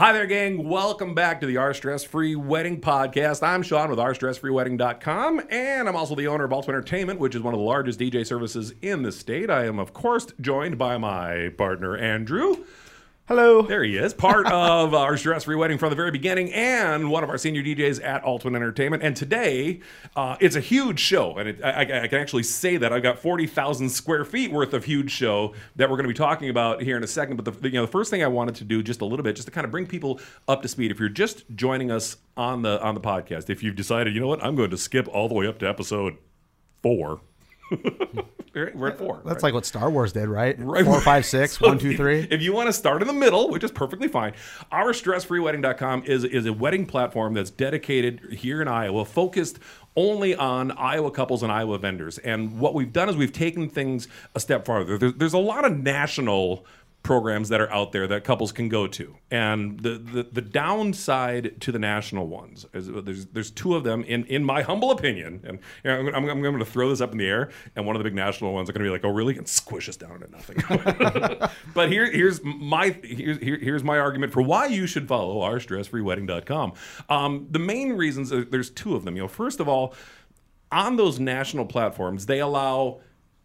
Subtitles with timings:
[0.00, 0.66] Hi there, gang.
[0.66, 3.46] Welcome back to the Our Stress Free Wedding Podcast.
[3.46, 7.52] I'm Sean with OurStressFreeWedding.com, and I'm also the owner of Ultimate Entertainment, which is one
[7.52, 9.50] of the largest DJ services in the state.
[9.50, 12.64] I am, of course, joined by my partner, Andrew.
[13.30, 13.62] Hello.
[13.62, 17.22] There he is, part of our stress free wedding from the very beginning, and one
[17.22, 19.04] of our senior DJs at Ultimate Entertainment.
[19.04, 19.82] And today,
[20.16, 23.20] uh, it's a huge show, and it, I, I, can actually say that I've got
[23.20, 26.82] forty thousand square feet worth of huge show that we're going to be talking about
[26.82, 27.36] here in a second.
[27.36, 29.36] But the, you know, the first thing I wanted to do, just a little bit,
[29.36, 30.18] just to kind of bring people
[30.48, 30.90] up to speed.
[30.90, 34.26] If you're just joining us on the on the podcast, if you've decided, you know
[34.26, 36.16] what, I'm going to skip all the way up to episode
[36.82, 37.20] four
[38.54, 39.22] we're at four.
[39.24, 39.42] That's right?
[39.44, 40.56] like what Star Wars did, right?
[40.58, 40.84] right.
[40.84, 42.26] Four, five, six, so one, two, three.
[42.30, 44.34] If you want to start in the middle, which is perfectly fine,
[44.72, 49.58] our stressfreewedding.com is, is a wedding platform that's dedicated here in Iowa, focused
[49.96, 52.18] only on Iowa couples and Iowa vendors.
[52.18, 54.96] And what we've done is we've taken things a step farther.
[54.96, 56.64] There's, there's a lot of national
[57.02, 59.16] programs that are out there that couples can go to.
[59.30, 64.04] And the, the, the downside to the national ones is there's there's two of them
[64.04, 65.40] in in my humble opinion.
[65.44, 67.96] And you know, I'm, I'm, going to throw this up in the air, and one
[67.96, 69.96] of the big national ones are going to be like, oh really, and squish us
[69.96, 71.48] down into nothing.
[71.74, 75.56] but here here's my here's here, here's my argument for why you should follow our
[75.56, 76.72] stressfreewedding.com.
[77.08, 79.16] Um, the main reasons are, there's two of them.
[79.16, 79.94] You know, first of all,
[80.70, 83.00] on those national platforms, they allow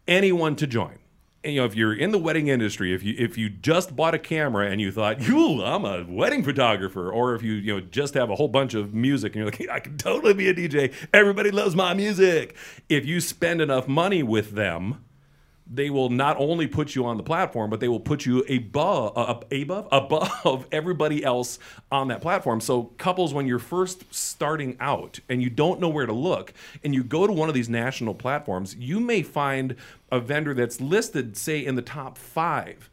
[0.06, 0.98] anyone to join
[1.46, 4.18] you know, if you're in the wedding industry, if you if you just bought a
[4.18, 8.14] camera and you thought, "You, I'm a wedding photographer," or if you you know just
[8.14, 10.92] have a whole bunch of music and you're like, "I can totally be a DJ.
[11.12, 12.56] Everybody loves my music."
[12.88, 15.04] If you spend enough money with them,
[15.68, 19.16] they will not only put you on the platform, but they will put you above,
[19.16, 21.58] uh, above, above everybody else
[21.90, 22.60] on that platform.
[22.60, 26.52] So, couples, when you're first starting out and you don't know where to look,
[26.84, 29.76] and you go to one of these national platforms, you may find
[30.12, 32.88] a vendor that's listed, say, in the top five,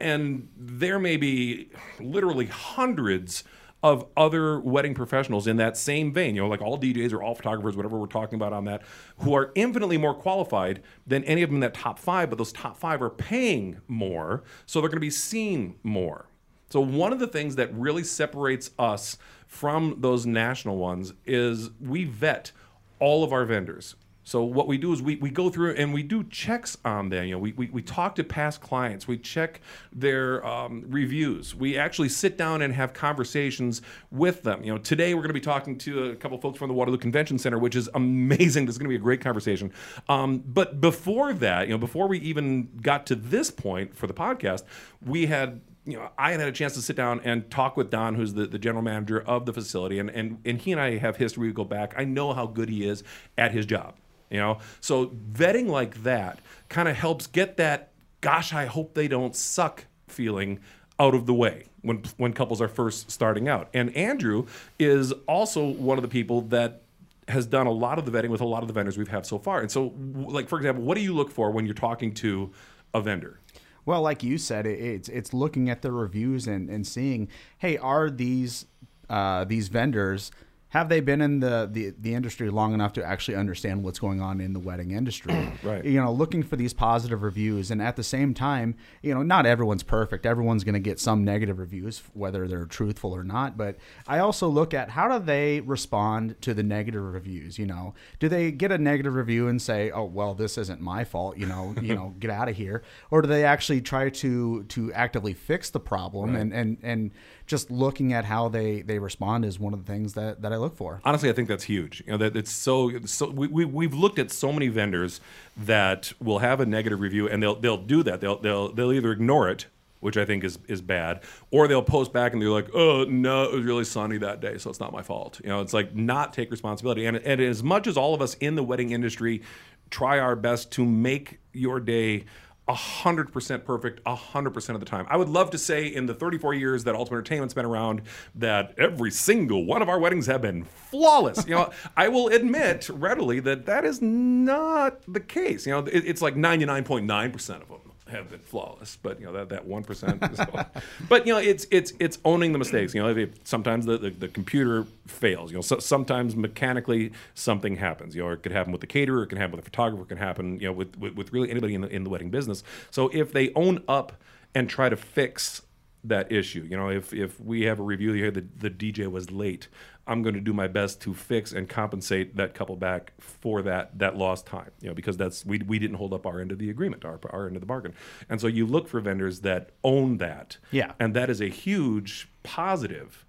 [0.00, 1.68] and there may be
[2.00, 3.44] literally hundreds
[3.86, 7.36] of other wedding professionals in that same vein, you know, like all DJs or all
[7.36, 8.82] photographers, whatever we're talking about on that,
[9.18, 12.52] who are infinitely more qualified than any of them in that top five, but those
[12.52, 16.26] top five are paying more, so they're going to be seen more.
[16.68, 22.02] So, one of the things that really separates us from those national ones is we
[22.02, 22.50] vet
[22.98, 23.94] all of our vendors.
[24.26, 27.26] So what we do is we, we go through and we do checks on them.
[27.26, 29.06] You know, we, we, we talk to past clients.
[29.06, 29.60] We check
[29.92, 31.54] their um, reviews.
[31.54, 34.64] We actually sit down and have conversations with them.
[34.64, 36.98] You know, today we're going to be talking to a couple folks from the Waterloo
[36.98, 38.66] Convention Center, which is amazing.
[38.66, 39.72] This is going to be a great conversation.
[40.08, 44.14] Um, but before that, you know, before we even got to this point for the
[44.14, 44.64] podcast,
[45.04, 48.16] we had you know, I had a chance to sit down and talk with Don,
[48.16, 51.16] who's the, the general manager of the facility, and, and and he and I have
[51.16, 51.46] history.
[51.46, 51.94] We go back.
[51.96, 53.04] I know how good he is
[53.38, 53.94] at his job.
[54.30, 59.08] You know, so vetting like that kind of helps get that "gosh, I hope they
[59.08, 60.60] don't suck" feeling
[60.98, 63.68] out of the way when when couples are first starting out.
[63.72, 64.46] And Andrew
[64.78, 66.82] is also one of the people that
[67.28, 69.26] has done a lot of the vetting with a lot of the vendors we've had
[69.26, 69.60] so far.
[69.60, 72.52] And so, like for example, what do you look for when you're talking to
[72.94, 73.40] a vendor?
[73.84, 77.28] Well, like you said, it's it's looking at the reviews and, and seeing,
[77.58, 78.66] hey, are these
[79.08, 80.32] uh, these vendors
[80.76, 84.20] have they been in the, the, the industry long enough to actually understand what's going
[84.20, 85.34] on in the wedding industry?
[85.62, 85.82] right.
[85.82, 89.46] You know, looking for these positive reviews, and at the same time, you know, not
[89.46, 90.26] everyone's perfect.
[90.26, 93.56] Everyone's going to get some negative reviews, whether they're truthful or not.
[93.56, 97.58] But I also look at how do they respond to the negative reviews.
[97.58, 101.04] You know, do they get a negative review and say, "Oh, well, this isn't my
[101.04, 104.64] fault," you know, you know, get out of here, or do they actually try to
[104.64, 106.42] to actively fix the problem right.
[106.42, 107.10] and and and
[107.46, 110.56] just looking at how they they respond is one of the things that that I
[110.56, 111.00] look for.
[111.04, 112.02] Honestly, I think that's huge.
[112.06, 115.20] You know that it's so so we, we we've looked at so many vendors
[115.56, 118.20] that will have a negative review and they'll they'll do that.
[118.20, 119.66] They'll they'll they'll either ignore it
[120.00, 121.22] which I think is is bad.
[121.50, 124.58] Or they'll post back and they're like, "Oh no, it was really sunny that day,
[124.58, 127.06] so it's not my fault." You know, it's like not take responsibility.
[127.06, 129.42] And, and as much as all of us in the wedding industry
[129.90, 132.24] try our best to make your day
[132.68, 135.06] 100% perfect 100% of the time.
[135.08, 138.02] I would love to say in the 34 years that Ultimate Entertainment's been around
[138.34, 141.46] that every single one of our weddings have been flawless.
[141.46, 145.66] You know, I will admit readily that that is not the case.
[145.66, 149.48] You know, it, it's like 99.9% of them have been flawless, but you know that
[149.48, 150.20] that one percent.
[151.08, 152.94] but you know, it's it's it's owning the mistakes.
[152.94, 155.50] You know, if, sometimes the, the, the, computer fails.
[155.50, 158.14] You know, so, sometimes mechanically something happens.
[158.14, 160.08] You know, it could happen with the caterer, it can happen with the photographer, it
[160.08, 162.62] can happen you know with, with, with really anybody in the in the wedding business.
[162.90, 164.12] So if they own up
[164.54, 165.62] and try to fix
[166.08, 166.66] that issue.
[166.68, 169.68] You know, if if we have a review here that the DJ was late,
[170.06, 173.98] I'm going to do my best to fix and compensate that couple back for that
[173.98, 174.70] that lost time.
[174.80, 177.18] You know, because that's we we didn't hold up our end of the agreement, our
[177.30, 177.94] our end of the bargain.
[178.28, 180.58] And so you look for vendors that own that.
[180.70, 180.92] Yeah.
[181.00, 183.24] And that is a huge positive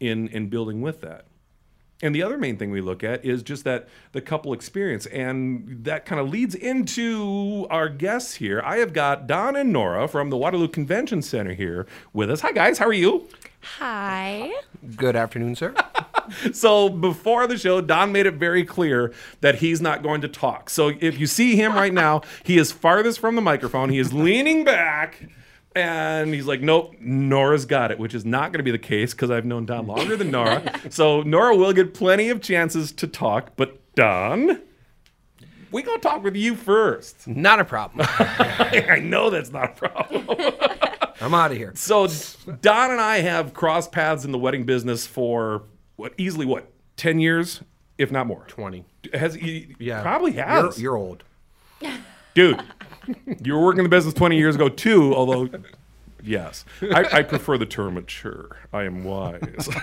[0.00, 1.26] in in building with that.
[2.02, 5.06] And the other main thing we look at is just that the couple experience.
[5.06, 8.60] And that kind of leads into our guests here.
[8.62, 12.42] I have got Don and Nora from the Waterloo Convention Center here with us.
[12.42, 12.78] Hi, guys.
[12.78, 13.28] How are you?
[13.78, 14.52] Hi.
[14.94, 15.74] Good afternoon, sir.
[16.52, 20.68] So before the show, Don made it very clear that he's not going to talk.
[20.68, 23.90] So if you see him right now, he is farthest from the microphone.
[23.90, 25.28] He is leaning back.
[25.76, 29.14] And he's like, nope, Nora's got it, which is not going to be the case
[29.14, 30.80] because I've known Don longer than Nora.
[30.90, 33.52] so Nora will get plenty of chances to talk.
[33.54, 34.62] But Don,
[35.70, 37.28] we going to talk with you first.
[37.28, 38.04] Not a problem.
[38.18, 40.26] I know that's not a problem.
[41.20, 41.72] I'm out of here.
[41.74, 42.08] So
[42.60, 45.62] Don and I have crossed paths in the wedding business for
[45.96, 47.62] what easily what ten years,
[47.98, 48.44] if not more.
[48.48, 48.84] 20.
[49.14, 49.74] Has he?
[49.78, 50.02] Yeah.
[50.02, 50.78] probably has.
[50.78, 51.24] You're, you're old.
[52.34, 52.60] Dude,
[53.42, 55.14] you were working in the business twenty years ago too.
[55.14, 55.48] Although,
[56.26, 58.56] yes, I, I prefer the term mature.
[58.72, 59.68] I am wise.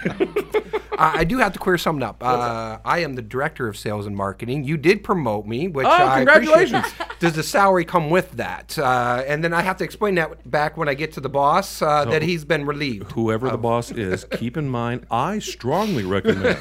[0.98, 2.22] I, I do have to clear something up.
[2.24, 4.64] Uh, I am the director of sales and marketing.
[4.64, 6.86] You did promote me, which Oh, I congratulations.
[6.86, 7.10] appreciate.
[7.20, 8.78] Does the salary come with that?
[8.78, 11.82] Uh, and then I have to explain that back when I get to the boss
[11.82, 13.12] uh, that he's been relieved.
[13.14, 16.60] Whoever the boss is, keep in mind, I strongly recommend.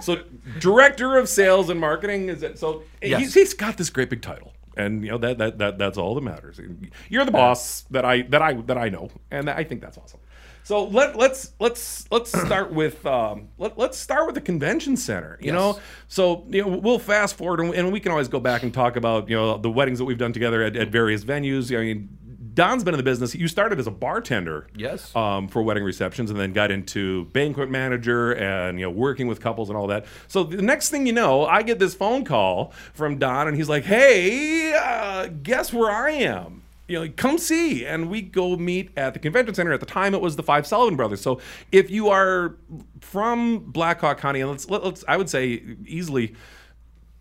[0.00, 0.18] so,
[0.60, 2.58] director of sales and marketing is it?
[2.58, 3.20] So Yes.
[3.20, 6.14] he's, he's got this great big title, and you know that, that that that's all
[6.14, 6.60] that matters.
[7.08, 10.20] You're the boss that I that I that I know, and I think that's awesome.
[10.66, 15.38] So let let's let's let's start with um, let, let's start with the convention center.
[15.40, 15.78] You know,
[16.08, 18.96] so you know we'll fast forward, and, and we can always go back and talk
[18.96, 21.76] about you know the weddings that we've done together at, at various venues.
[21.76, 22.18] I mean,
[22.56, 23.34] Don's been in the business.
[23.34, 25.14] You started as a bartender, Yes.
[25.14, 29.40] um, for wedding receptions, and then got into banquet manager and you know working with
[29.40, 30.06] couples and all that.
[30.26, 33.68] So the next thing you know, I get this phone call from Don, and he's
[33.68, 38.90] like, "Hey, uh, guess where I am." You know, come see, and we go meet
[38.96, 39.72] at the convention center.
[39.72, 41.20] At the time, it was the Five Sullivan Brothers.
[41.20, 41.40] So,
[41.72, 42.54] if you are
[43.00, 46.34] from Black Hawk County, and let's let, let's I would say easily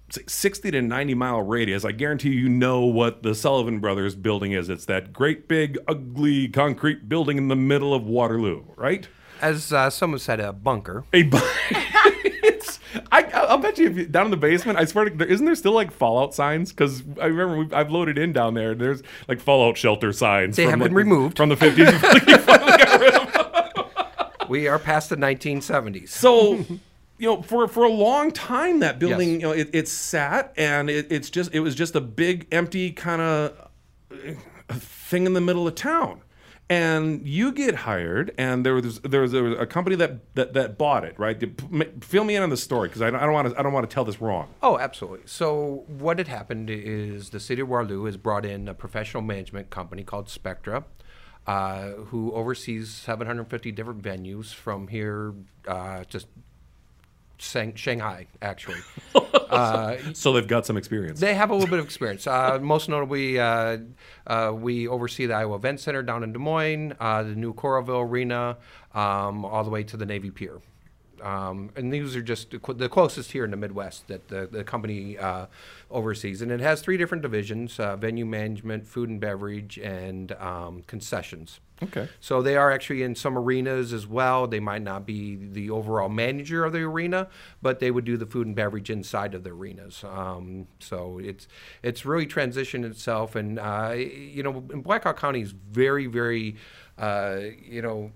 [0.09, 4.69] 60 to 90 mile radius, I guarantee you know what the Sullivan Brothers building is.
[4.69, 9.07] It's that great big ugly concrete building in the middle of Waterloo, right?
[9.41, 11.05] As uh, someone said, a bunker.
[11.11, 11.39] A bu-
[11.71, 12.79] it's,
[13.11, 15.45] I, I'll bet you, if you down in the basement, I swear, to, there, isn't
[15.45, 16.71] there still like Fallout signs?
[16.71, 18.73] Because I remember we've, I've loaded in down there.
[18.75, 20.55] There's like Fallout shelter signs.
[20.55, 21.37] They from, have like, been removed.
[21.37, 22.27] from the 50s.
[22.27, 23.35] You finally got rid of them.
[24.47, 26.09] We are past the 1970s.
[26.09, 26.63] So,
[27.17, 29.41] you know, for for a long time, that building, Yes.
[29.41, 32.91] you know, it, it sat and it, it's just it was just a big empty
[32.91, 33.69] kind of
[34.69, 36.21] thing in the middle of town.
[36.67, 40.53] And you get hired, and there was there was, there was a company that, that
[40.55, 41.37] that bought it, right?
[42.03, 43.93] Fill me in on the story because I don't want to I don't want to
[43.93, 44.47] tell this wrong.
[44.63, 45.21] Oh, absolutely.
[45.27, 49.69] So what had happened is the city of Waterloo has brought in a professional management
[49.69, 50.85] company called Spectra,
[51.45, 55.35] uh, who oversees 750 different venues from here
[55.67, 56.25] uh, to
[57.37, 58.79] Shanghai, actually.
[60.13, 61.19] So they've got some experience.
[61.19, 62.27] They have a little bit of experience.
[62.27, 63.77] Uh, most notably, uh,
[64.27, 68.09] uh, we oversee the Iowa Event Center down in Des Moines, uh, the new Coralville
[68.09, 68.57] Arena,
[68.93, 70.59] um, all the way to the Navy Pier.
[71.21, 74.63] Um, and these are just the the closest here in the Midwest that the, the
[74.63, 75.47] company uh,
[75.89, 76.41] oversees.
[76.41, 81.59] And it has three different divisions uh, venue management, food and beverage, and um, concessions.
[81.83, 82.07] Okay.
[82.19, 84.47] So they are actually in some arenas as well.
[84.47, 87.27] They might not be the overall manager of the arena,
[87.61, 90.03] but they would do the food and beverage inside of the arenas.
[90.03, 91.47] Um, so it's
[91.83, 96.55] it's really transitioned itself, and uh, you know, in Black Hawk County is very very,
[96.97, 98.11] uh, you know.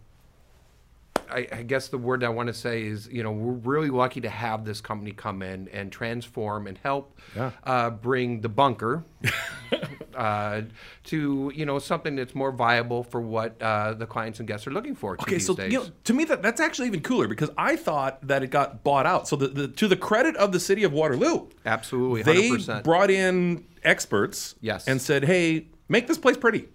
[1.32, 4.22] I, I guess the word I want to say is, you know, we're really lucky
[4.22, 7.52] to have this company come in and transform and help Yeah.
[7.64, 9.04] uh, bring the bunker
[10.16, 10.62] uh,
[11.06, 14.72] to, you know, something that's more viable for what uh, the clients and guests are
[14.72, 17.76] looking for Okay, so you know, to me that that's actually even cooler because I
[17.76, 19.28] thought that it got bought out.
[19.28, 22.84] So the, the to the credit of the city of Waterloo, Absolutely, they 100%.
[22.84, 24.88] brought in experts Yes.
[24.88, 26.68] and said, "Hey, make this place pretty."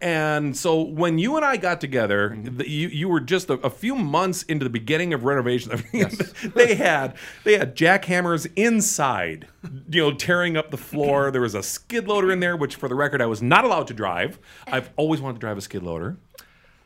[0.00, 2.56] And so when you and I got together, Mm-hmm.
[2.58, 5.72] the, you you were just a, a few months into the beginning of renovation.
[5.74, 6.10] I mean,
[6.54, 9.48] they had they had jackhammers inside,
[9.88, 11.30] you know, tearing up the floor.
[11.30, 13.86] There was a skid loader in there, which, for the record, I was not allowed
[13.88, 14.38] to drive.
[14.66, 16.16] I've always wanted to drive a skid loader.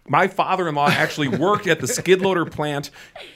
[0.09, 2.91] My father-in-law actually worked at the skid loader plant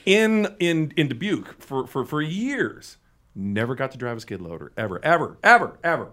[0.06, 2.96] in in in Dubuque for for for years.
[3.36, 6.10] Never got to drive a skid loader ever, ever, ever, ever.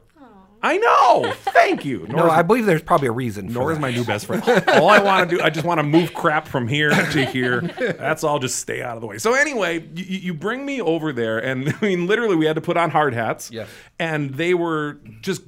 [0.64, 1.34] I know.
[1.54, 2.06] Thank you.
[2.08, 3.48] No, I believe there's probably a reason.
[3.48, 4.44] For Nor is my new best friend.
[4.68, 7.62] all I want to do, I just want to move crap from here to here.
[7.62, 8.40] That's all.
[8.40, 9.18] Just stay out of the way.
[9.18, 12.62] So anyway, you, you bring me over there, and I mean, literally, we had to
[12.62, 13.50] put on hard hats.
[13.52, 13.70] Yes.
[14.00, 15.42] And they were just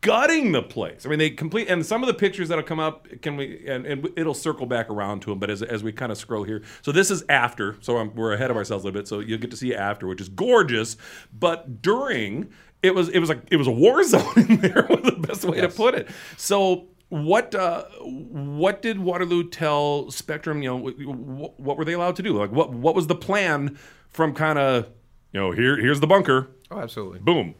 [0.00, 1.04] gutting the place.
[1.04, 1.68] I mean, they complete.
[1.68, 3.66] And some of the pictures that'll come up, can we?
[3.66, 5.38] And, and it'll circle back around to them.
[5.38, 7.76] But as, as we kind of scroll here, so this is after.
[7.80, 9.08] So I'm, we're ahead of ourselves a little bit.
[9.08, 10.96] So you'll get to see after, which is gorgeous.
[11.32, 12.50] But during
[12.82, 15.44] it was it was like it was a war zone in there was the best
[15.44, 20.60] way to put it so what uh, what did Waterloo tell Spectrum?
[20.62, 22.38] You know, what, what were they allowed to do?
[22.38, 23.78] Like, what what was the plan
[24.10, 24.88] from kind of
[25.32, 27.20] you know here here's the bunker, Oh, absolutely.
[27.20, 27.54] boom.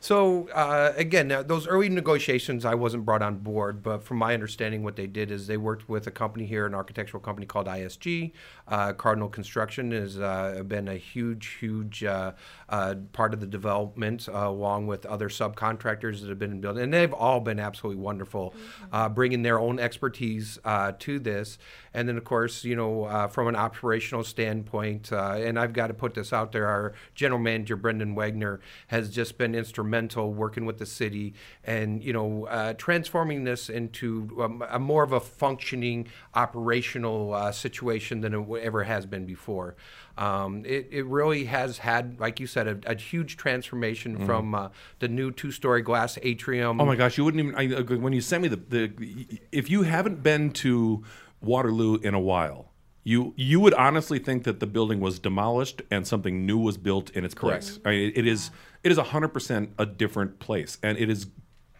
[0.00, 4.34] So uh, again, uh, those early negotiations, I wasn't brought on board, but from my
[4.34, 7.66] understanding, what they did is they worked with a company here, an architectural company called
[7.66, 8.32] ISG.
[8.68, 12.32] Uh, Cardinal Construction has uh, been a huge, huge uh,
[12.68, 16.92] uh, part of the development, uh, along with other subcontractors that have been building, and
[16.92, 18.54] they've all been absolutely wonderful,
[18.92, 21.58] uh, bringing their own expertise uh, to this.
[21.94, 25.86] And then, of course, you know, uh, from an operational standpoint, uh, and I've got
[25.86, 29.85] to put this out there, our general manager Brendan Wagner has just been instrumental
[30.32, 35.12] working with the city and you know uh, transforming this into um, a more of
[35.12, 39.76] a functioning operational uh, situation than it ever has been before.
[40.18, 44.68] Um, it, it really has had, like you said, a, a huge transformation from uh,
[44.98, 46.80] the new two-story glass atrium.
[46.80, 49.68] Oh my gosh, you wouldn't even I, uh, when you sent me the, the if
[49.68, 51.04] you haven't been to
[51.40, 52.72] Waterloo in a while.
[53.06, 57.10] You, you would honestly think that the building was demolished and something new was built
[57.10, 57.78] in its place.
[57.84, 58.50] I mean, it is
[58.82, 61.28] it is hundred percent a different place, and it is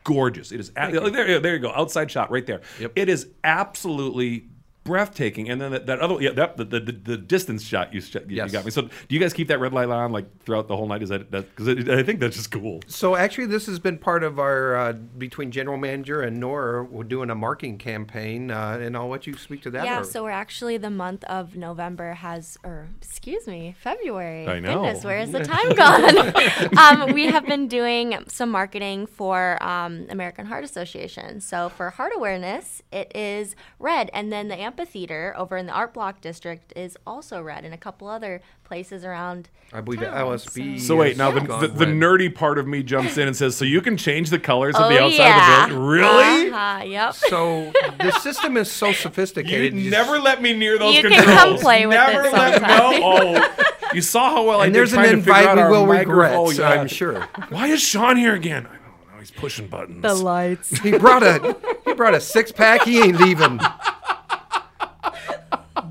[0.04, 0.52] gorgeous.
[0.52, 1.40] It is a- there.
[1.40, 2.60] There you go, outside shot right there.
[2.78, 2.92] Yep.
[2.94, 4.46] It is absolutely
[4.86, 5.50] breathtaking.
[5.50, 8.20] And then that, that other yeah, that the, the, the, the distance shot you, you,
[8.28, 8.52] you Yes.
[8.52, 8.70] got me.
[8.70, 11.02] So do you guys keep that red light on like throughout the whole night?
[11.02, 12.80] Is that because I think that's just cool.
[12.86, 16.84] So actually, this has been part of our uh, between general manager and Nora.
[16.84, 19.84] We're doing a marketing campaign, uh, and I'll let you speak to that.
[19.84, 24.46] Yeah, or- so we're actually the month of November has, or excuse me, February.
[24.46, 24.82] I know.
[24.82, 26.78] Goodness, where is the time gone?
[26.78, 31.40] um, we have been doing some marketing for um, American Heart Association.
[31.40, 35.94] So for heart awareness, it is red, and then the amphitheater over in the Art
[35.94, 39.48] Block district is also red, and a couple other places around.
[39.72, 40.80] I believe the town, LSB.
[40.80, 43.64] So wait, now the, the, the nerdy part of me jumps in and says, "So
[43.64, 45.64] you can change the colors of Oh, the outside yeah.
[45.64, 45.88] of the building?
[45.88, 46.50] Really?
[46.50, 47.14] Uh-huh, yep.
[47.14, 49.74] So the system is so sophisticated.
[49.74, 51.36] you just- never let me near those You can controls.
[51.38, 53.00] come play with never it let me know.
[53.02, 53.64] Oh,
[53.94, 55.62] you saw how well I and did there's an trying to figure invite out we
[55.62, 56.34] our will regret.
[56.34, 56.68] Oh, yeah.
[56.68, 57.22] I'm sure.
[57.48, 58.66] Why is Sean here again?
[58.66, 58.76] I.
[59.18, 60.02] He's pushing buttons.
[60.02, 60.78] The lights.
[60.78, 62.82] He brought a he brought a six pack.
[62.82, 63.58] He ain't leaving.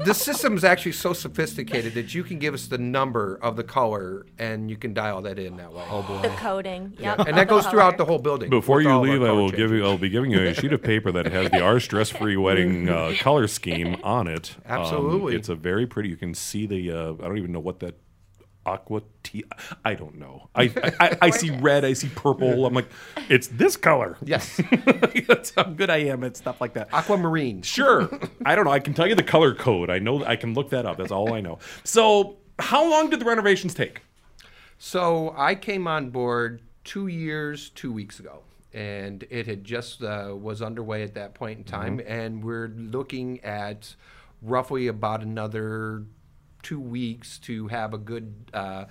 [0.03, 3.63] The system is actually so sophisticated that you can give us the number of the
[3.63, 5.83] color and you can dial that in that way.
[5.89, 6.21] Oh boy!
[6.21, 6.93] The coding.
[6.99, 7.19] Yep.
[7.19, 8.49] And that the goes throughout the whole building.
[8.49, 9.57] Before you all of our leave, I will changes.
[9.57, 9.85] give you.
[9.85, 13.13] I'll be giving you a sheet of paper that has the our stress-free wedding uh,
[13.19, 14.55] color scheme on it.
[14.65, 15.35] Um, Absolutely.
[15.35, 16.09] it's a very pretty.
[16.09, 16.91] You can see the.
[16.91, 17.95] Uh, I don't even know what that
[18.65, 19.43] aqua tea.
[19.83, 20.49] I don't know.
[20.55, 21.85] I I, I, I see red.
[21.85, 22.65] I see purple.
[22.65, 22.89] I'm like,
[23.29, 24.17] it's this color.
[24.23, 24.59] Yes,
[25.27, 26.89] That's how good I am at stuff like that.
[26.93, 27.61] aquamarine.
[27.61, 28.09] Sure.
[28.45, 28.71] I don't know.
[28.71, 29.89] I can tell you the color code.
[29.89, 30.23] I know.
[30.25, 30.97] I can look that up.
[30.97, 31.59] That's all I know.
[31.83, 34.01] So, how long did the renovations take?
[34.77, 38.43] So I came on board two years, two weeks ago,
[38.73, 43.39] and it had just uh, was underway at that point in time, and we're looking
[43.43, 43.95] at
[44.41, 46.03] roughly about another
[46.65, 48.33] two weeks to have a good.
[48.53, 48.85] Uh,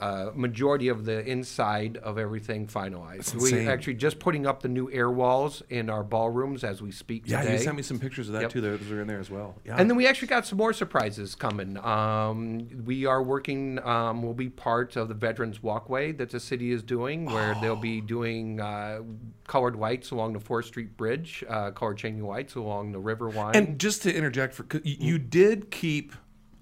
[0.00, 3.34] uh, majority of the inside of everything finalized.
[3.34, 7.24] We're actually just putting up the new air walls in our ballrooms as we speak
[7.26, 7.54] Yeah, today.
[7.54, 8.50] you sent me some pictures of that Yep.
[8.52, 8.60] too.
[8.60, 9.56] Those are in there as well.
[9.64, 9.74] Yeah.
[9.76, 11.76] And then we actually got some more surprises coming.
[11.78, 16.70] Um, we are working, um, we'll be part of the Veterans Walkway that the city
[16.70, 19.00] is doing, where they'll be doing uh,
[19.48, 23.56] colored lights along the 4th Street Bridge, uh, colored changing lights along the River Line.
[23.56, 26.12] And just to interject, for y- you did keep,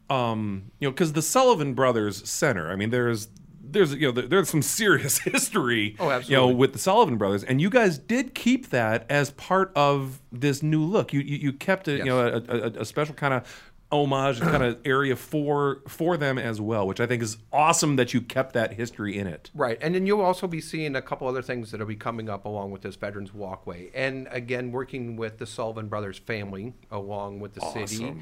[0.09, 2.71] um, you know, because the Sullivan Brothers Center.
[2.71, 3.29] I mean, there's
[3.63, 5.97] there's you know there's some serious history.
[5.99, 9.73] Oh, You know, with the Sullivan Brothers, and you guys did keep that as part
[9.75, 11.13] of this new look.
[11.13, 14.65] You you, you kept it, you know, a, a, a special kind of homage kind
[14.65, 18.53] of area for for them as well, which I think is awesome that you kept
[18.55, 19.51] that history in it.
[19.55, 22.45] Right, and then you'll also be seeing a couple other things that'll be coming up
[22.45, 27.55] along with this Veterans Walkway, and again working with the Sullivan Brothers family along with
[27.55, 28.15] the city.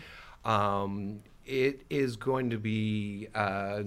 [0.45, 3.83] Um, it is going to be uh,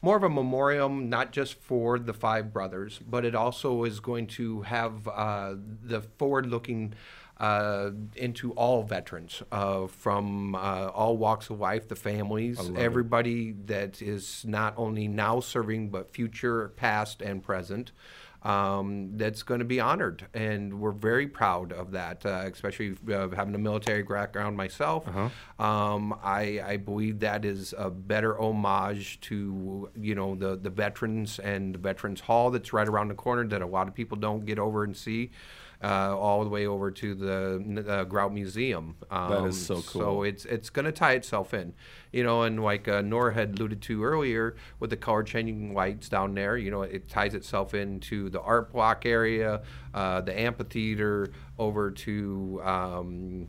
[0.00, 4.26] more of a memorial, not just for the five brothers, but it also is going
[4.28, 6.94] to have uh, the forward-looking
[7.38, 14.00] uh, into all veterans uh, from uh, all walks of life, the families, everybody that
[14.00, 17.90] is not only now serving but future, past, and present.
[18.44, 22.26] Um, that's going to be honored, and we're very proud of that.
[22.26, 25.06] Uh, especially uh, having a military background myself,
[25.58, 31.38] um, I, I believe that is a better homage to you know the the veterans
[31.38, 34.44] and the Veterans Hall that's right around the corner that a lot of people don't
[34.44, 35.30] get over and see.
[35.82, 38.94] Uh, all the way over to the uh, Grout Museum.
[39.10, 40.00] Um, is so cool.
[40.00, 41.74] So it's it's going to tie itself in,
[42.12, 46.08] you know, and like uh, Nora had alluded to earlier with the color changing lights
[46.08, 49.62] down there, you know, it ties itself into the art block area,
[49.92, 52.60] uh, the amphitheater, over to.
[52.64, 53.48] Um,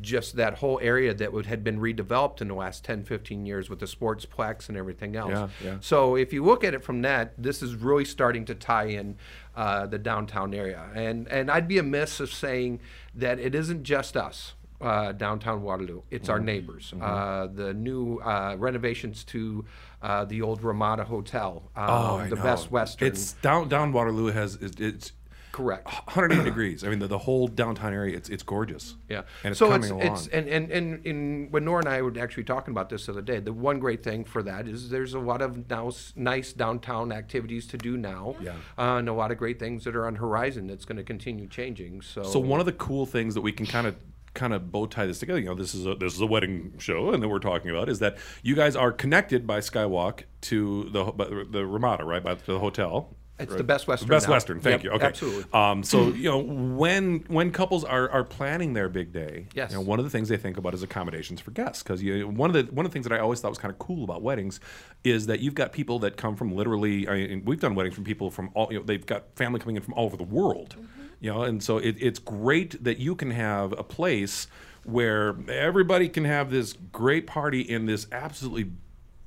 [0.00, 3.68] just that whole area that would, had been redeveloped in the last 10, 15 years
[3.68, 5.30] with the sportsplex and everything else.
[5.32, 5.76] Yeah, yeah.
[5.80, 9.16] So if you look at it from that, this is really starting to tie in
[9.56, 10.84] uh, the downtown area.
[10.94, 12.80] And and I'd be amiss of saying
[13.14, 14.54] that it isn't just us.
[14.80, 16.02] Uh, downtown Waterloo.
[16.10, 16.32] It's Mm-hmm.
[16.32, 16.92] our neighbors.
[17.00, 19.64] Uh, the new uh, renovations to
[20.02, 22.42] uh, the old Ramada Hotel, um, Oh, I the know.
[22.42, 23.08] Best Western.
[23.08, 25.12] It's down down Waterloo has it's
[25.54, 25.86] correct.
[25.86, 26.82] 180 degrees.
[26.82, 28.96] I mean, the, the whole downtown area, it's it's gorgeous.
[29.08, 29.22] Yeah.
[29.44, 30.16] and it's so coming it's, along.
[30.16, 33.12] it's and, and, and, and when Nora and I were actually talking about this the
[33.12, 36.52] other day, the one great thing for that is there's a lot of now nice
[36.52, 38.34] downtown activities to do now.
[38.42, 38.54] Yeah.
[38.76, 41.46] Uh, and a lot of great things that are on horizon that's going to continue
[41.46, 42.02] changing.
[42.02, 43.94] So, So one of the cool things that we can kind of
[44.34, 46.74] kind of bow tie this together, you know, this is a this is a wedding
[46.78, 50.90] show, and that we're talking about is that you guys are connected by Skywalk to
[50.90, 53.14] the the, the Ramada, right, by the hotel.
[53.36, 53.58] It's right?
[53.58, 54.34] the Best Western Best now.
[54.34, 54.60] Western.
[54.60, 54.90] Thank Yep, you.
[54.96, 55.06] Okay.
[55.06, 55.52] absolutely.
[55.52, 59.72] Um, so you know when when couples are, are planning their big day, Yes.
[59.72, 62.28] you know, one of the things they think about is accommodations for guests because you
[62.28, 64.04] one of the one of the things that I always thought was kind of cool
[64.04, 64.60] about weddings
[65.02, 67.08] is that you've got people that come from literally.
[67.08, 68.72] I mean, we've done weddings from people from all.
[68.72, 70.76] You know, they've got family coming in from all over the world.
[71.20, 74.46] You know, and so it, it's great that you can have a place
[74.84, 78.70] where everybody can have this great party in this absolutely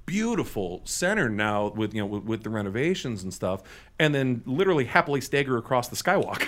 [0.08, 3.62] beautiful center now with you know with, with the renovations and stuff
[4.00, 6.42] and then literally happily stagger across the skywalk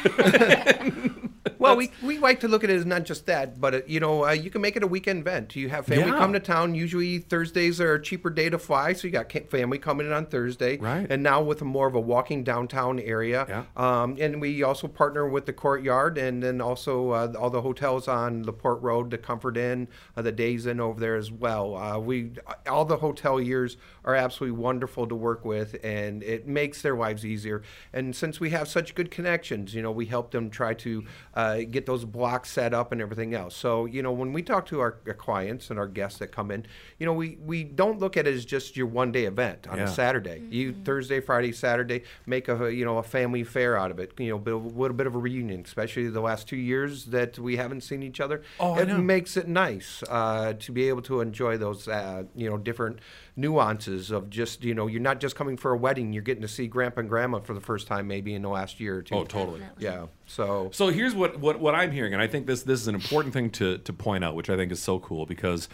[1.69, 3.99] Well, we, we like to look at it as not just that, but uh, you
[3.99, 5.55] know, uh, you can make it a weekend event.
[5.55, 6.17] You have family Yeah.
[6.17, 6.75] come to town.
[6.75, 10.25] Usually Thursdays are a cheaper day to fly, so you got family coming in on
[10.25, 10.77] Thursday.
[10.77, 11.07] Right.
[11.09, 13.45] And now with a more of a walking downtown area.
[13.47, 13.63] Yeah.
[14.03, 18.07] Um, and we also partner with the Courtyard, and then also uh, all the hotels
[18.07, 21.75] on the Port Road, the Comfort Inn, uh, the Days Inn over there as well.
[21.75, 22.31] Uh, we
[22.67, 27.61] all the hoteliers are absolutely wonderful to work with, and it makes their lives easier.
[27.93, 31.03] And since we have such good connections, you know, we help them try to
[31.35, 33.55] uh, get those blocks set up and everything else.
[33.55, 36.51] So, you know, when we talk to our, our clients and our guests that come
[36.51, 36.65] in,
[36.97, 39.77] you know, we, we don't look at it as just your one day event on
[39.77, 39.83] Yeah.
[39.85, 40.41] a Saturday.
[40.49, 44.11] You Thursday, Friday, Saturday, make a you know a family fair out of it.
[44.17, 47.37] You know, bit, a little bit of a reunion, especially the last two years that
[47.39, 48.41] we haven't seen each other.
[48.59, 48.97] Oh, I it know.
[48.97, 52.99] makes it nice uh, to be able to enjoy those uh, you know different
[53.39, 56.13] nuances of just you know you're not just coming for a wedding.
[56.13, 58.79] You're getting to see Grandpa and Grandma for the first time maybe in the last
[58.79, 59.15] year or two.
[59.15, 60.07] oh totally Yeah.
[60.27, 62.95] So So here's what, what, what I'm hearing, and I think this this is an
[62.95, 65.69] important thing to, to point out, which I think is so cool because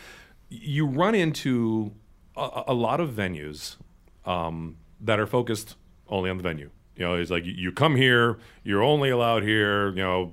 [0.50, 1.92] you run into
[2.38, 3.78] a, a lot of venues
[4.26, 5.76] um, that are focused
[6.08, 6.70] only on the venue.
[6.96, 9.90] You know, it's like you- you come here, you're only allowed here.
[9.90, 10.32] You know,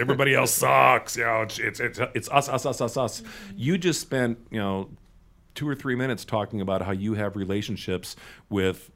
[0.00, 1.16] everybody else sucks.
[1.16, 3.22] You know, it's it's it's, it's us, us, us, us, us.
[3.56, 4.88] You just spent you know
[5.54, 8.16] two or three minutes talking about how you have relationships
[8.48, 8.90] with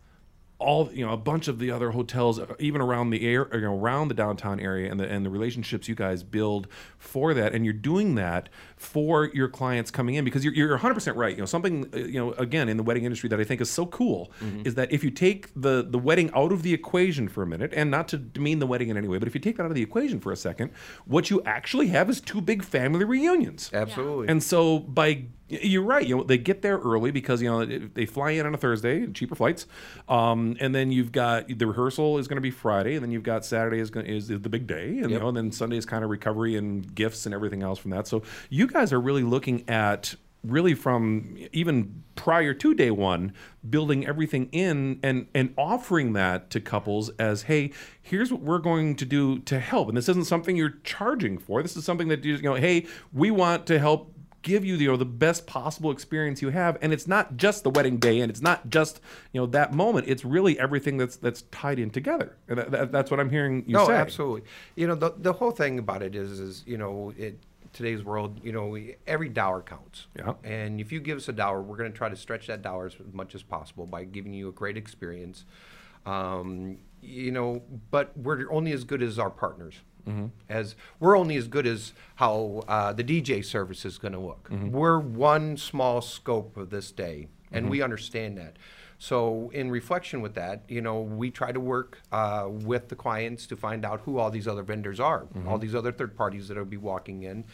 [0.58, 3.78] all you know a bunch of the other hotels even around the air you know,
[3.78, 6.66] around the downtown area and the and the relationships you guys build
[6.98, 7.54] for that.
[7.54, 11.34] And you're doing that for your clients coming in because you're, you're 100% right.
[11.34, 13.70] You know something uh, you know again in the wedding industry that I think is
[13.70, 14.30] so cool
[14.64, 17.72] is that if you take the the wedding out of the equation for a minute
[17.74, 19.70] and not to demean the wedding in any way but if you take that out
[19.70, 20.70] of the equation for a second
[21.04, 23.70] what you actually have is two big family reunions.
[23.72, 24.28] Absolutely.
[24.28, 28.04] and so by you're right, you know they get there early because you know they
[28.04, 29.66] fly in on a Thursday, cheaper flights,
[30.08, 33.22] um, and then you've got the rehearsal is going to be Friday, and then you've
[33.22, 35.86] got Saturday is gonna, is the big day, and you know and then Sunday is
[35.86, 38.06] kind of recovery and gifts and everything else from that.
[38.06, 43.32] So you guys are really looking at really from even prior to day one
[43.68, 48.94] building everything in and and offering that to couples as hey here's what we're going
[48.96, 49.88] to do to help.
[49.88, 51.62] And this isn't something you're charging for.
[51.62, 54.90] This is something that you know hey we want to help give you the, you
[54.90, 56.78] know, the best possible experience you have.
[56.80, 59.00] And it's not just the wedding day and it's not just
[59.32, 60.08] you know that moment.
[60.08, 62.36] It's really everything that's that's tied in together.
[62.48, 63.94] And that, that, that's what i'm hearing you no, say.
[63.94, 64.42] absolutely.
[64.76, 67.38] You know, the, the whole thing about it is, is you know, it,
[67.78, 70.08] today's world, you know, we, every dollar counts.
[70.16, 70.34] Yeah.
[70.44, 72.86] And if you give us a dollar, we're going to try to stretch that dollar
[72.86, 75.44] as much as possible by giving you a great experience.
[76.04, 79.76] Um, you know, but we're only as good as our partners.
[80.48, 84.48] As we're only as good as how uh, the DJ service is going to look.
[84.72, 88.56] We're one small scope of this day, and we understand that.
[89.00, 93.46] So, in reflection with that, you know, we try to work uh, with the clients
[93.46, 96.56] to find out who all these other vendors are, all these other third parties that
[96.56, 97.44] will be walking in.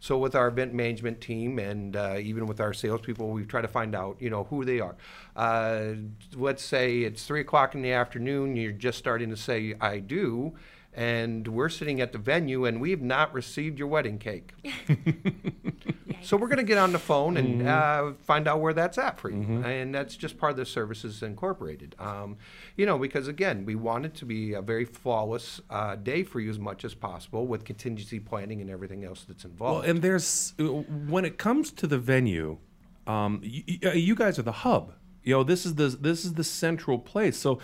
[0.00, 3.68] So, with our event management team and uh, even with our salespeople, we try to
[3.68, 4.96] find out, you know, who they are.
[5.36, 5.94] Uh,
[6.36, 10.54] let's say it's three o'clock in the afternoon, you're just starting to say, I do.
[10.96, 14.52] And we're sitting at the venue and we've not received your wedding cake.
[16.22, 19.18] So we're going to get on the phone and uh, find out where that's at
[19.18, 21.94] for you, and that's just part of the services incorporated.
[21.98, 22.36] Um,
[22.76, 26.40] you know, because again, we want it to be a very flawless uh, day for
[26.40, 29.88] you as much as possible with contingency planning and everything else that's Well, involved.
[29.88, 32.58] and there's uh, when it comes to the venue,
[33.06, 34.94] um, y- y- you guys are the hub.
[35.22, 37.36] You know, this is the this is the central place.
[37.38, 37.58] So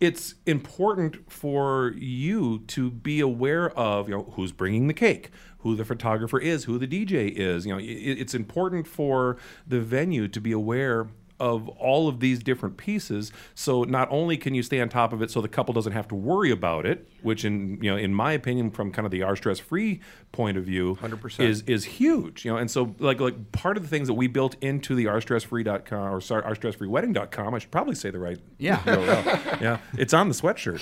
[0.00, 5.74] it's important for you to be aware of you know who's bringing the cake, who
[5.74, 7.66] the photographer is, who the DJ is.
[7.66, 12.42] You know, it, it's important for the venue to be aware of all of these
[12.42, 15.72] different pieces so not only can you stay on top of it so the couple
[15.74, 19.04] doesn't have to worry about it which in you know in my opinion from kind
[19.04, 20.00] of the our stress free
[20.32, 21.40] point of view 100%.
[21.40, 24.26] is is huge you know and so like like part of the things that we
[24.26, 28.80] built into the ourstressfree.com or sorry ourstressfreewedding.com i should probably say the right Yeah.
[29.60, 30.80] Yeah it's on the sweatshirt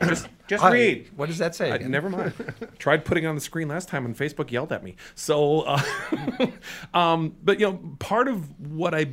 [0.08, 1.72] just just Hi, read What does that say?
[1.72, 2.32] I, never mind.
[2.78, 4.94] Tried putting on the screen last time, and Facebook yelled at me.
[5.16, 5.82] So, uh,
[6.94, 9.06] um, but you know, part of what I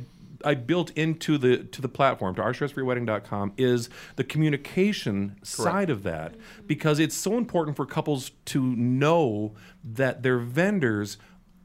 [0.44, 6.34] I built into the to the platform to ourstressfreewedding.com is the communication side of that
[6.66, 11.18] because it's so important for couples to know that their vendors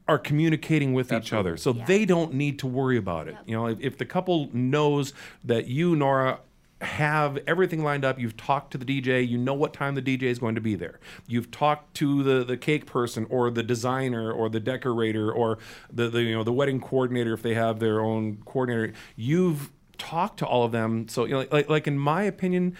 [0.08, 3.36] are communicating with each other so they don't need to worry about it.
[3.46, 5.12] You know if, if the couple knows
[5.44, 6.40] that you nora
[6.80, 8.18] have everything lined up.
[8.18, 9.26] You've talked to the DJ.
[9.26, 10.98] You know what time the DJ is going to be there.
[11.26, 15.58] You've talked to the, the cake person or the designer or the decorator or
[15.92, 18.94] the, the you know the wedding coordinator if they have their own coordinator.
[19.16, 21.08] You've talked to all of them.
[21.08, 22.76] So you know, like like in my opinion,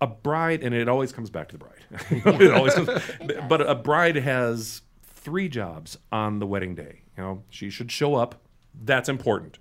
[0.00, 2.40] a bride and it always comes back to the bride.
[2.42, 2.88] it always comes,
[3.48, 7.02] but a bride has three jobs on the wedding day.
[7.16, 8.40] You know, she should show up.
[8.82, 9.58] That's important.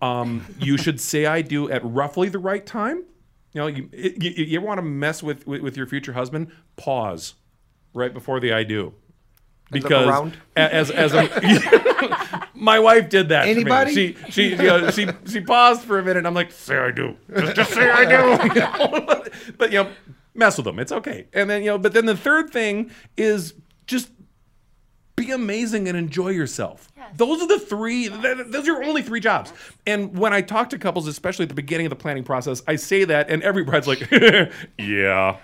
[0.00, 3.04] Um, you should say I do at roughly the right time.
[3.52, 6.50] You know, you you, you want to mess with, with with your future husband?
[6.76, 7.34] Pause
[7.94, 8.94] right before the I do.
[9.70, 10.36] Because around?
[10.54, 13.42] as as a, my wife did that.
[13.42, 13.50] for me.
[13.52, 13.94] Anybody?
[13.94, 16.26] She she you know, she she paused for a minute.
[16.26, 17.16] I'm like, say I do.
[17.34, 18.54] Just, just say I do.
[18.54, 19.24] You know?
[19.56, 19.90] but you know,
[20.34, 20.78] mess with them.
[20.78, 21.26] It's okay.
[21.32, 23.54] And then you know, but then the third thing is
[23.86, 24.10] just
[25.26, 26.88] be amazing and enjoy yourself.
[27.16, 28.08] Those are the three.
[28.08, 29.52] th- Those are your only three jobs.
[29.86, 32.76] And when I talk to couples, especially at the beginning of the planning process, I
[32.76, 34.08] say that, and every bride's like,
[34.78, 35.36] "Yeah."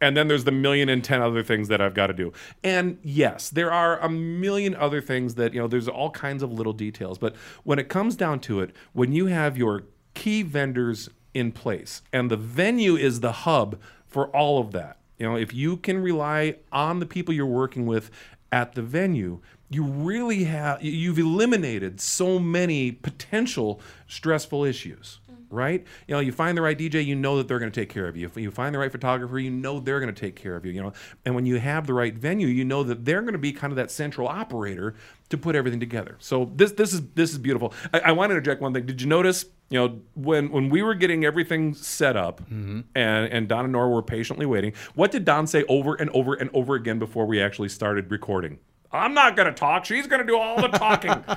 [0.00, 2.32] And then there's the million and ten other things that I've got to do.
[2.62, 6.52] And yes, there are a million other things that, you know, there's all kinds of
[6.52, 7.18] little details.
[7.18, 9.82] But when it comes down to it, when you have your
[10.14, 13.76] key vendors in place and the venue is the hub
[14.06, 17.84] for all of that, you know, if you can rely on the people you're working
[17.84, 18.08] with
[18.50, 25.84] at the venue, you really have, you've eliminated so many potential stressful issues right?
[26.06, 28.06] You know, you find the right DJ, you know that they're going to take care
[28.06, 28.26] of you.
[28.26, 30.72] If you find the right photographer, you know they're going to take care of you.
[30.72, 30.92] You know,
[31.24, 33.72] and when you have the right venue, you know that they're going to be kind
[33.72, 34.94] of that central operator
[35.30, 36.16] to put everything together.
[36.18, 37.72] So this this is this is beautiful.
[37.92, 38.86] I, I want to interject one thing.
[38.86, 39.46] Did you notice?
[39.70, 42.80] You know, when when we were getting everything set up, mm-hmm.
[42.94, 44.72] and and Don and Nora were patiently waiting.
[44.94, 48.58] What did Don say over and over and over again before we actually started recording?
[48.90, 49.84] I'm not going to talk.
[49.84, 51.22] She's going to do all the talking.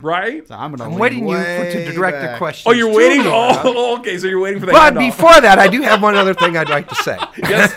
[0.00, 0.46] Right?
[0.46, 0.92] So I'm gonna.
[0.92, 2.38] I'm waiting you for, way to direct the back.
[2.38, 2.70] question.
[2.70, 3.22] Oh, you're waiting.
[3.26, 4.16] Oh, okay.
[4.16, 4.98] So you're waiting for the But handoff.
[5.10, 7.18] before that, I do have one other thing I'd like to say.
[7.36, 7.74] yes,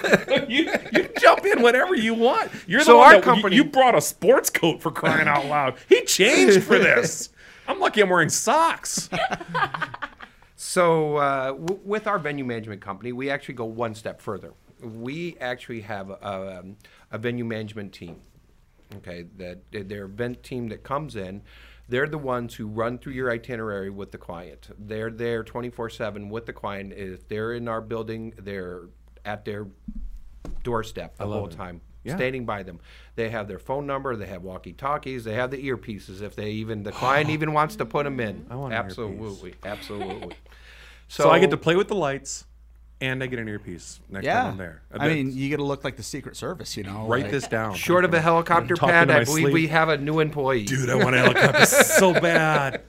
[0.48, 2.52] you, you jump in whenever you want.
[2.68, 5.78] You're the one our that, you- You, brought a sports coat for crying out loud.
[5.90, 7.30] He changed for this.
[7.72, 9.10] I'm lucky I'm wearing socks.
[10.64, 14.54] So, uh, w- with our venue management company, we actually go one step further.
[14.80, 16.78] We actually have a, um,
[17.12, 18.18] a venue management team.
[18.98, 21.42] Okay, that their event team that comes in,
[21.90, 24.70] they're the ones who run through your itinerary with the client.
[24.78, 26.94] They're there 24/7 with the client.
[26.94, 28.84] If they're in our building, they're
[29.26, 29.68] at their
[30.64, 31.54] doorstep the whole it.
[31.54, 32.16] time, Yeah.
[32.16, 32.80] standing by them.
[33.16, 34.16] They have their phone number.
[34.16, 35.24] They have walkie-talkies.
[35.24, 36.22] They have the earpieces.
[36.22, 39.54] If they even the client even wants to put them in, I want an absolutely,
[39.64, 40.36] absolutely.
[41.08, 42.46] So, I get to play with the lights,
[43.02, 44.44] and I get an earpiece next Yeah.
[44.44, 44.82] time I'm there.
[44.94, 47.06] I mean, you get to look like the Secret Service, you know.
[47.06, 47.76] write like- this down.
[47.76, 49.54] Short of a helicopter pad, I believe sleep.
[49.54, 50.64] we have a new employee.
[50.64, 52.82] Dude, I want a helicopter so bad.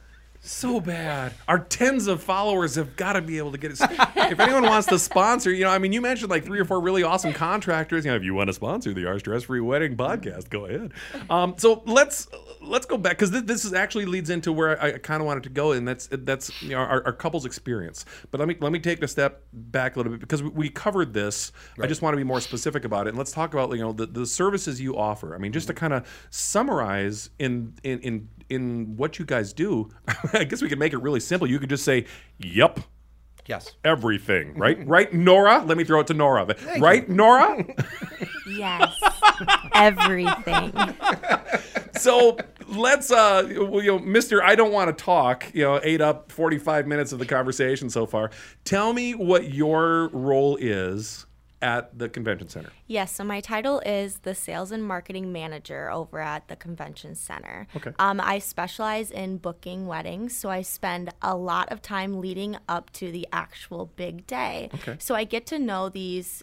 [0.45, 1.33] So bad.
[1.47, 3.79] Our tens of followers have got to be able to get it.
[3.81, 6.81] if anyone wants to sponsor, you know, I mean, you mentioned like three or four
[6.81, 8.05] really awesome contractors.
[8.05, 10.93] You know, if you want to sponsor the Our Stress Free Wedding podcast, go ahead.
[11.31, 12.27] Um, so let's
[12.61, 15.27] let's go back because this, this is actually leads into where I, I kind of
[15.27, 18.05] wanted to go, and that's that's you know our, our couple's experience.
[18.33, 20.69] But let me let me take a step back a little bit because we, we
[20.71, 21.53] covered this.
[21.81, 23.93] I just want to be more specific about it, and let's talk about you know
[23.93, 25.37] the, the services you offer.
[25.37, 29.91] I mean, just to kind of summarize in in in in what you guys do,
[30.33, 31.49] I guess we could make it really simple.
[31.49, 32.07] You could just say,
[32.39, 32.81] "Yep."
[33.47, 33.73] Yes.
[33.83, 34.79] Everything, right?
[34.87, 35.65] right, Nora?
[35.65, 36.55] Let me throw it to Nora.
[36.79, 37.65] right, Nora?
[38.47, 38.93] Yes.
[39.73, 40.73] Everything.
[41.95, 42.37] so
[42.69, 46.31] let's uh well, you know mr i don't want to talk you know ate up
[46.33, 48.31] 45 minutes of the conversation so far
[48.65, 51.25] tell me what your role is
[51.63, 56.21] at the convention center Yes, so my title is the Sales and Marketing Manager over
[56.21, 57.67] at the Convention Center.
[57.75, 57.93] Okay.
[57.99, 62.91] Um, I specialize in booking weddings, so I spend a lot of time leading up
[62.95, 64.69] to the actual big day.
[64.75, 64.97] Okay.
[64.99, 66.43] So I get to know these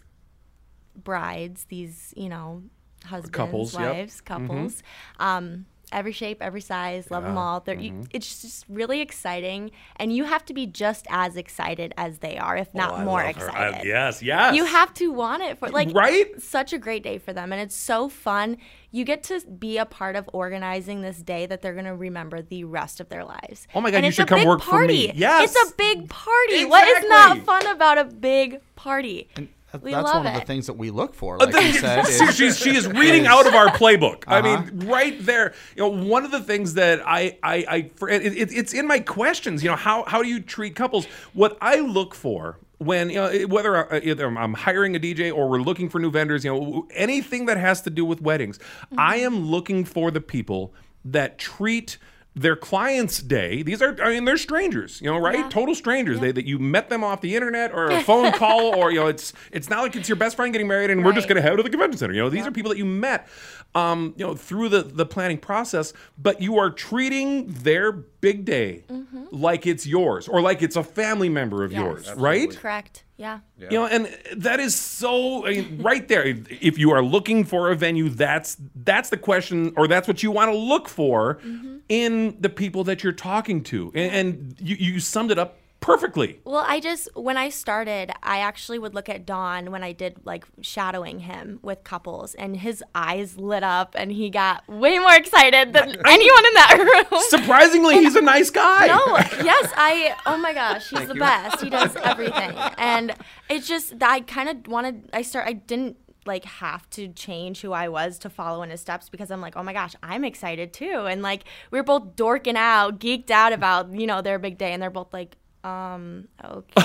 [0.96, 2.64] brides, these, you know,
[3.04, 3.94] husbands, Couples, yep.
[3.94, 4.82] wives, couples.
[5.18, 7.60] Um, every shape, every size, love them all.
[7.60, 8.02] They're, you, mm-hmm.
[8.12, 12.56] it's just really exciting, and you have to be just as excited as they are,
[12.56, 13.80] if oh, not Oh, more excited.
[13.80, 16.40] I- yes yes You have to want it for like Right?
[16.40, 18.56] Such a great day for them, and it's so fun.
[18.92, 22.64] You get to be a part of organizing this day that they're gonna remember the
[22.64, 23.68] rest of their lives.
[23.74, 25.06] Oh my God, And you should come big work for me.
[25.06, 25.12] party.
[25.18, 25.54] Yes.
[25.54, 26.64] it's a big party.
[26.64, 29.28] What is not fun about a big party?
[29.34, 31.40] That- We That's love one of the things that we look for.
[31.42, 34.24] Uh, like you said, She- is, she's, she is reading out of our playbook.
[34.26, 34.62] I Uh-huh.
[34.62, 35.54] mean, right there.
[35.76, 38.86] You know, one of the things that I, I, I for, it, it, it's in
[38.86, 39.62] my questions.
[39.62, 41.06] You know, how how do you treat couples?
[41.34, 45.48] What I look for when you know whether I- either I'm hiring a DJ or
[45.48, 48.98] we're looking for new vendors, you know, anything that has to do with weddings, mm-hmm.
[48.98, 50.72] I am looking for the people
[51.04, 51.98] that treat
[52.34, 53.62] their clients' day.
[53.62, 55.40] These are, I mean, they're strangers, you know, right?
[55.40, 55.48] Yeah.
[55.48, 56.20] Total strangers.
[56.20, 59.08] They that you met them off the internet or a phone call, or you know,
[59.08, 61.42] it's it's not like it's your best friend getting married and we're just going to
[61.42, 62.14] head to the convention center.
[62.14, 63.28] You know, these are people that you met,
[63.74, 68.84] um, you know, through the the planning process, but you are treating their big day
[69.30, 71.96] like it's yours or like it's a family member of Mm-hmm.
[71.96, 72.06] Yes.
[72.06, 72.56] yours, right?
[72.56, 73.04] Correct.
[73.16, 73.40] Yeah.
[73.58, 76.24] You know, and that is so I mean, right there.
[76.26, 80.30] If you are looking for a venue, that's that's the question, or that's what you
[80.32, 81.76] want to look for Mm-hmm.
[81.88, 86.40] in the people that you're talking to, and, and you, you summed it up perfectly.
[86.44, 90.20] Well, I just when I started, I actually would look at Don when I did
[90.24, 95.14] like shadowing him with couples, and his eyes lit up, and he got way more
[95.14, 97.20] excited than anyone in that room.
[97.28, 98.86] Surprisingly, he's a nice guy.
[98.86, 99.04] No,
[99.44, 100.14] yes, I.
[100.26, 101.60] Oh my gosh, he's the best.
[101.62, 103.14] He does everything, and
[103.48, 105.08] it's just that I kind of wanted.
[105.12, 105.46] I start.
[105.46, 109.30] I didn't like have to change who I was to follow in his steps because
[109.30, 113.00] I'm like, oh my gosh, I'm excited too, and like we are both dorking out,
[113.00, 115.36] geeked out about you know their big day, and they're both like.
[115.62, 116.82] Um, okay.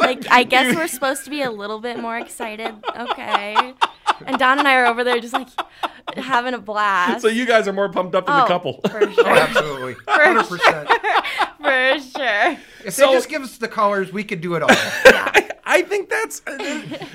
[0.00, 2.74] like, I guess we're supposed to be a little bit more excited.
[2.96, 3.74] Okay.
[4.26, 5.48] And Don and I are over there just like
[6.16, 7.22] having a blast.
[7.22, 8.80] So you guys are more pumped up than the Oh, couple.
[8.90, 9.26] For sure.
[9.28, 9.94] Absolutely.
[9.94, 10.86] 100%.
[11.58, 12.56] For sure.
[12.84, 14.70] If So- they just give us the colors, we could do it all.
[15.06, 15.48] yeah.
[15.64, 16.42] I think that's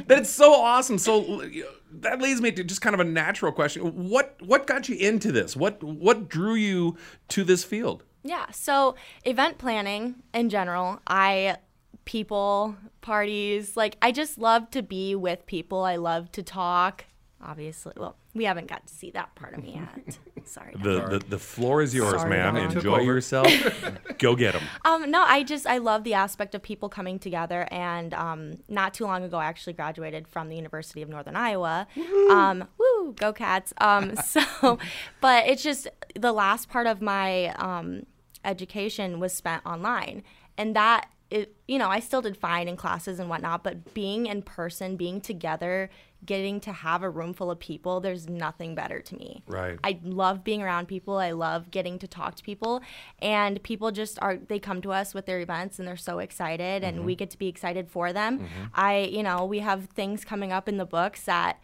[0.08, 0.98] that's so awesome.
[0.98, 1.44] So
[1.92, 4.08] that leads me to just kind of a natural question.
[4.10, 5.58] What what got you into this?
[5.58, 6.96] What what drew you
[7.30, 8.04] to this field?
[8.26, 8.50] Yeah.
[8.52, 11.58] So event planning in general, I
[12.06, 15.84] people, parties, like I just love to be with people.
[15.84, 17.06] I love to talk.
[17.40, 20.18] Obviously, well, we haven't got to see that part of me yet.
[20.48, 20.74] Sorry.
[20.74, 22.56] The the, the floor is yours, Sorry, man.
[22.56, 22.72] Don.
[22.72, 23.48] Enjoy yourself.
[24.18, 24.64] Go get them.
[24.86, 28.96] Um, no, I just I love the aspect of people coming together, and um, not
[28.96, 31.88] too long ago, I actually graduated from the University of Northern Iowa.
[32.30, 33.74] Um, woo, go Cats!
[33.80, 34.80] Um, so,
[35.22, 38.06] but it's just the last part of my um,
[38.46, 40.24] education was spent online,
[40.58, 44.28] and that it, you know, I still did fine in classes and whatnot, but being
[44.28, 45.90] in person, being together,
[46.24, 49.44] getting to have a room full of people, there's nothing better to me.
[49.48, 49.80] Right.
[49.84, 51.18] I love being around people.
[51.18, 52.82] I love getting to talk to people.
[53.20, 56.84] And people just are, they come to us with their events and they're so excited
[56.84, 57.06] and mm-hmm.
[57.06, 58.40] we get to be excited for them.
[58.40, 58.64] Mm-hmm.
[58.74, 61.60] I, you know, we have things coming up in the books that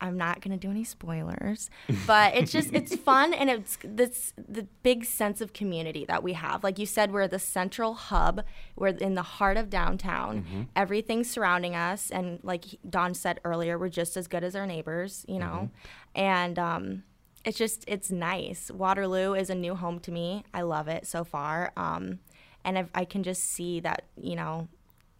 [0.00, 1.70] I'm not going to do any spoilers,
[2.06, 6.34] but it's just, it's fun and it's this, the big sense of community that we
[6.34, 6.62] have.
[6.62, 8.44] Like you said, we're the central hub.
[8.76, 10.68] We're in the heart of downtown.
[10.76, 12.10] Everything's surrounding us.
[12.10, 15.70] And like Don said earlier, we're just as good as our neighbors, you know?
[16.14, 17.02] And, um,
[17.44, 18.70] it's just it's nice.
[18.70, 20.44] Waterloo is a new home to me.
[20.52, 22.18] I love it so far, um,
[22.64, 24.68] and I've, I can just see that you know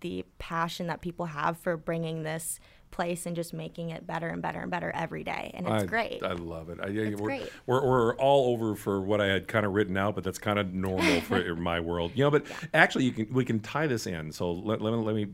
[0.01, 2.61] the passion that people have for bringing this
[2.99, 5.87] place and just making it better and better and better every day, and it's I,
[5.87, 6.21] great.
[6.21, 6.81] I love it.
[6.83, 7.49] I, It's we're, great.
[7.65, 10.59] We're, we're all over for what I had kind of written out, but that's kind
[10.59, 12.11] of normal for my world.
[12.17, 14.33] You know, but actually, you can we can tie this in.
[14.33, 15.29] So let, let, me, let me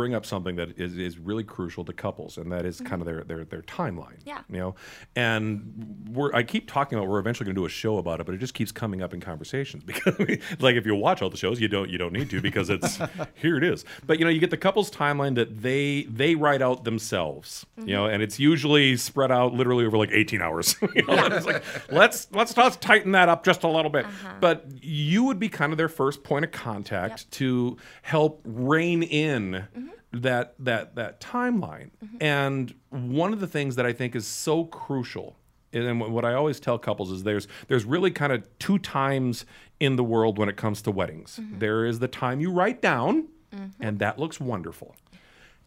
[0.00, 2.86] bring up something that is, is really crucial to couples, and that is mm-hmm.
[2.86, 4.16] kind of their, their their timeline.
[4.20, 4.28] Mm-hmm.
[4.28, 4.40] Yeah.
[4.48, 4.74] You know,
[5.14, 8.24] and we're I keep talking about we're eventually going to do a show about it,
[8.24, 10.18] but it just keeps coming up in conversations because
[10.58, 12.98] like if you watch all the shows, you don't you don't need to because it's
[13.34, 13.84] here it is.
[14.06, 17.66] But you know, you get the couple's timeline that they they write out themselves.
[17.76, 18.14] You know, mm-hmm.
[18.14, 20.76] and it's usually spread out literally over like 18 hours.
[20.94, 24.06] you know, it's like let's let's let's tighten that up just a little bit.
[24.06, 24.34] Uh-huh.
[24.40, 29.66] But you would be kind of their first point of contact to help rein in
[29.76, 29.89] mm-hmm.
[30.12, 31.90] That that that timeline.
[32.04, 32.16] Mm-hmm.
[32.20, 35.36] And one of the things that I think is so crucial,
[35.72, 39.44] and what I always tell couples is there's there's really kind of two times
[39.78, 41.38] in the world when it comes to weddings.
[41.40, 41.58] Mm-hmm.
[41.58, 43.82] There is the time you write down, mm-hmm.
[43.82, 44.96] and that looks wonderful.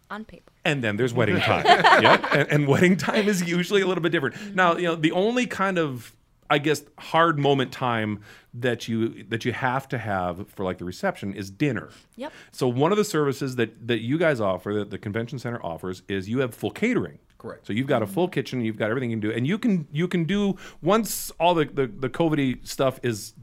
[0.09, 0.51] on paper.
[0.65, 1.65] And then there's wedding time.
[2.03, 2.25] yep.
[2.31, 4.55] And, and wedding time is usually a little bit different.
[4.55, 6.13] Now, you know, the only kind of
[6.49, 8.21] I guess hard moment time
[8.53, 11.89] that you that you have to have for like the reception is dinner.
[12.15, 12.33] Yep.
[12.51, 16.03] So one of the services that that you guys offer that the convention center offers
[16.07, 17.19] is you have full catering.
[17.37, 17.67] Correct.
[17.67, 19.87] So you've got a full kitchen, you've got everything you can do, and you can
[19.91, 23.33] you can do once all the the, the COVID stuff is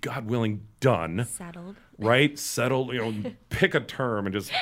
[0.00, 1.76] God willing done Settled.
[1.98, 2.38] right?
[2.38, 4.52] Settled, you know, pick a term and just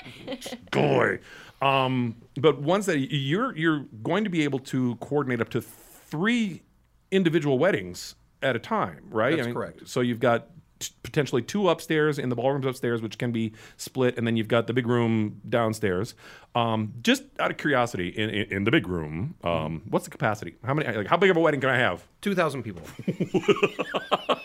[0.71, 1.19] boy.
[1.63, 6.63] Um, but once that you're you're going to be able to coordinate up to three
[7.11, 9.37] individual weddings at a time, right?
[9.37, 9.89] That's correct.
[9.89, 14.19] So you've got t- potentially two upstairs in the ballrooms upstairs, which can be split,
[14.19, 16.15] and then you've got the big room downstairs.
[16.55, 20.57] Um, just out of curiosity, in, in, in the big room, um, what's the capacity?
[20.65, 20.95] How many?
[20.95, 22.07] Like, how big of a wedding can I have?
[22.21, 22.83] 2,000 people.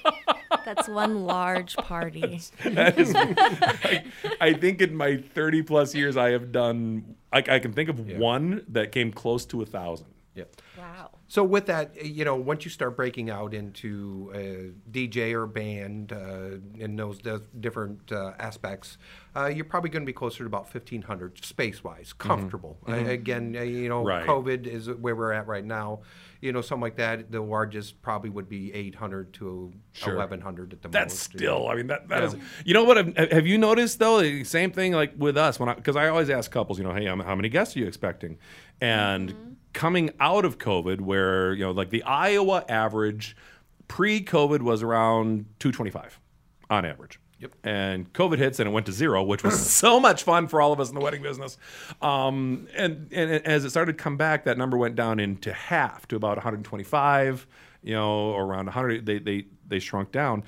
[0.65, 2.41] That's one large party.
[2.63, 4.03] That is, I,
[4.39, 8.07] I think in my 30 plus years, I have done, I, I can think of
[8.17, 10.07] one that came close to a thousand.
[10.35, 10.43] Yeah.
[10.77, 11.11] Wow.
[11.29, 16.11] So with that, you know, once you start breaking out into a DJ or band
[16.11, 18.97] uh, in those di- different uh, aspects,
[19.35, 22.79] uh, you're probably going to be closer to about 1,500 space-wise, comfortable.
[22.87, 24.25] Uh, again, uh, you know, Right.
[24.25, 25.99] COVID is where we're at right now.
[26.41, 30.15] You know, something like that, the largest probably would be 800 to Sure.
[30.15, 31.31] 1,100 at the That's most.
[31.33, 32.97] That's still, I mean, that, that is, you know what?
[32.97, 34.19] Have, have you noticed though?
[34.21, 36.93] The same thing like with us when I, because I always ask couples, you know,
[36.93, 38.39] hey, um, how many guests are you expecting?
[38.81, 43.35] And coming out of COVID, where, you know, like the Iowa average
[43.87, 46.19] pre COVID was around 225
[46.69, 47.19] on average.
[47.39, 47.55] Yep.
[47.63, 50.73] And COVID hits and it went to zero, which was so much fun for all
[50.73, 51.57] of us in the wedding business.
[52.01, 56.07] Um, and, and as it started to come back, that number went down into half
[56.09, 57.47] to about 125,
[57.81, 59.05] you know, or around 100.
[59.05, 60.43] They, they, they shrunk down.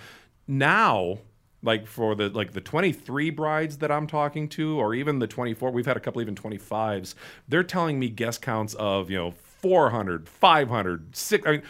[0.48, 1.20] Now,
[1.64, 5.72] like for the like the 23 brides that I'm talking to, or even the 24,
[5.72, 7.14] we've had a couple even 25s.
[7.48, 11.46] They're telling me guest counts of you know 400, 500, six.
[11.48, 11.64] I mean,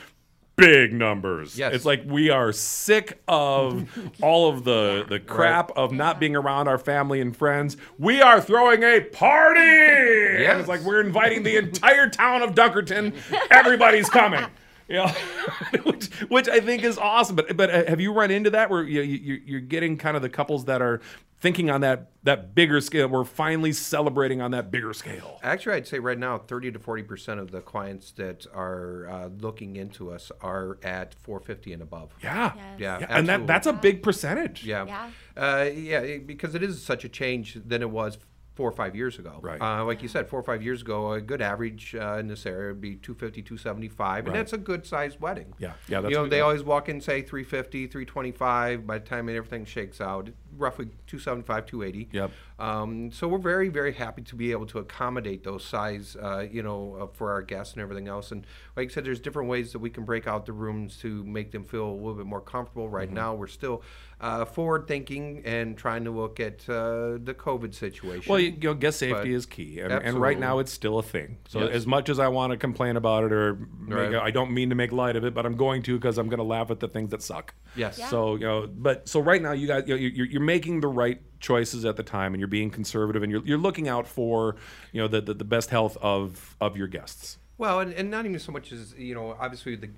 [0.55, 1.57] big numbers.
[1.57, 1.73] Yes.
[1.73, 3.89] It's like we are sick of
[4.21, 7.77] all of the the crap of not being around our family and friends.
[7.97, 9.59] We are throwing a party.
[9.59, 10.59] And Yes.
[10.59, 13.13] it's like we're inviting the entire town of Dunkerton.
[13.49, 14.45] Everybody's coming.
[14.91, 14.97] You
[15.77, 17.35] know, which, which I think is awesome.
[17.35, 20.21] But but uh, have you run into that where you, you you're getting kind of
[20.21, 21.01] the couples that are
[21.39, 23.07] thinking on that that bigger scale?
[23.07, 25.39] We're finally celebrating on that bigger scale.
[25.43, 29.27] Actually, I'd say right now, 30 to 40 percent of the clients that are uh,
[29.39, 32.13] looking into us are at 450 and above.
[32.21, 32.53] Yeah.
[32.55, 32.65] Yes.
[32.77, 34.65] Yeah, Yeah, and that that's a big percentage.
[34.65, 34.85] Yeah.
[34.85, 35.09] Yeah.
[35.37, 38.17] Uh, yeah, because it is such a change than it was
[38.53, 39.39] four or five years ago.
[39.41, 39.61] Right.
[39.61, 42.45] Uh, like you said, four or five years ago, a good average uh, in this
[42.45, 45.53] area would be 250, 275, and that's a good sized wedding.
[45.57, 45.73] Yeah.
[45.87, 48.85] Yeah, that's you know, they always walk in, say 350, 325.
[48.85, 52.09] By the time everything shakes out, roughly 275, 280.
[52.11, 52.31] Yep.
[52.59, 56.61] Um, so we're very, very happy to be able to accommodate those size, uh, you
[56.61, 58.31] know, uh, for our guests and everything else.
[58.31, 61.23] And like I said, there's different ways that we can break out the rooms to
[61.23, 62.87] make them feel a little bit more comfortable.
[62.89, 63.15] Right Mm-hmm.
[63.15, 63.81] now, we're still
[64.19, 68.29] uh, forward thinking and trying to look at uh, the COVID situation.
[68.29, 70.99] Well, you, you know, guest safety But- is key, and, and right now it's still
[70.99, 71.37] a thing.
[71.47, 71.71] So Yes.
[71.73, 74.15] as much as I want to complain about it, or make, Right.
[74.15, 76.37] I don't mean to make light of it, but I'm going to because I'm going
[76.37, 77.55] to laugh at the things that suck.
[77.75, 77.97] Yes.
[77.97, 78.07] Yeah.
[78.09, 80.87] So you know, but so right now you guys, you know, you're, you're making the
[80.87, 84.55] right choices at the time, and you're being conservative, and you're, you're looking out for
[84.91, 87.37] you know the, the the best health of of your guests.
[87.57, 89.89] Well, and, and not even so much as you know, obviously the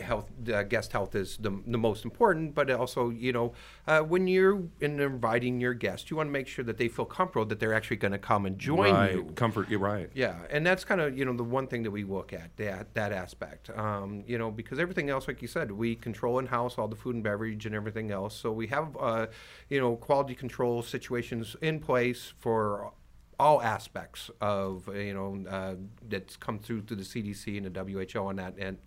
[0.00, 3.52] health, uh, guest health is the, the most important, but also you know,
[3.86, 7.04] uh, when you're in inviting your guests, you want to make sure that they feel
[7.04, 9.12] comfortable that they're actually going to come and join right.
[9.12, 9.24] you.
[9.34, 9.68] Comfort.
[9.68, 10.10] You're right.
[10.14, 12.94] Yeah, and that's kind of you know the one thing that we look at that
[12.94, 13.70] that aspect.
[13.70, 16.96] Um, you know, because everything else, like you said, we control in house all the
[16.96, 18.34] food and beverage and everything else.
[18.34, 19.26] So we have uh,
[19.68, 22.92] you know quality control situations in place for
[23.38, 25.74] all aspects of you know uh,
[26.08, 28.78] that's come through through the CDC and the WHO on that and.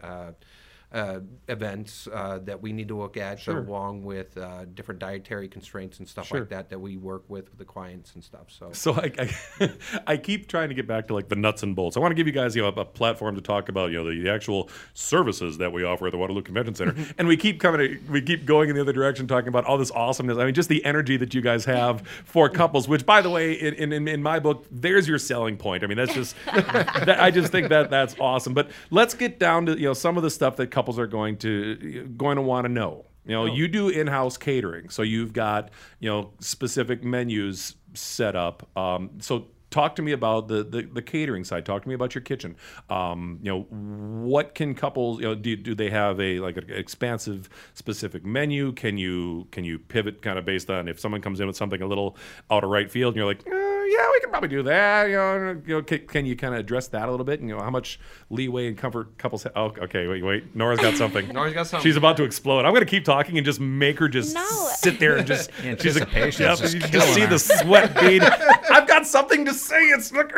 [0.90, 1.20] Uh,
[1.50, 3.58] events uh, that we need to look at, Sure.
[3.60, 6.40] along with uh, different dietary constraints and stuff Sure.
[6.40, 8.48] like that that we work with with the clients and stuff.
[8.48, 9.12] So, So I,
[9.60, 9.72] I,
[10.08, 11.98] I keep trying to get back to like the nuts and bolts.
[11.98, 13.98] I want to give you guys you know a, a platform to talk about you
[13.98, 17.36] know the, the actual services that we offer at the Waterloo Convention Center, and we
[17.36, 20.38] keep coming we keep going in the other direction talking about all this awesomeness.
[20.38, 22.88] I mean, just the energy that you guys have for couples.
[22.88, 25.84] Which, by the way, in in, in my book, there's your selling point.
[25.84, 28.54] I mean, that's just that, I just think that that's awesome.
[28.54, 31.36] But let's get down to you know some of the stuff that couples are going
[31.36, 33.04] to going to want to know.
[33.26, 38.70] You know, you do in-house catering, so you've got you know specific menus set up.
[38.78, 41.66] Um, so talk to me about the, the the catering side.
[41.66, 42.56] Talk to me about your kitchen.
[42.92, 45.20] Um, you know, what can couples?
[45.20, 48.72] You know, do, do they have a like an expansive specific menu?
[48.72, 51.82] Can you can you pivot kind of based on if someone comes in with something
[51.82, 52.16] a little
[52.52, 53.48] out of right field, and you're like.
[53.48, 55.10] "Eh, yeah, we can probably do that.
[55.10, 57.40] You know, you know can, can you kind of address that a little bit?
[57.40, 59.54] And, you know, how much leeway and comfort couples have?
[59.56, 60.56] Oh, okay, wait, wait.
[60.56, 61.28] Nora's got something.
[61.34, 61.88] Nora's got something.
[61.88, 62.66] She's about to explode.
[62.66, 64.46] I'm going to keep talking and just make her just No.
[64.76, 65.52] sit there and just.
[65.62, 67.28] she's like, Anticipation yep, just you can just see her.
[67.28, 68.22] the sweat bead.
[68.72, 69.82] I've got something to say.
[69.90, 70.34] It's look.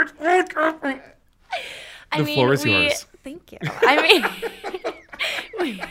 [2.11, 3.05] I The mean, floor is we, yours.
[3.23, 3.57] Thank you.
[3.63, 4.25] I mean,
[5.59, 5.81] we,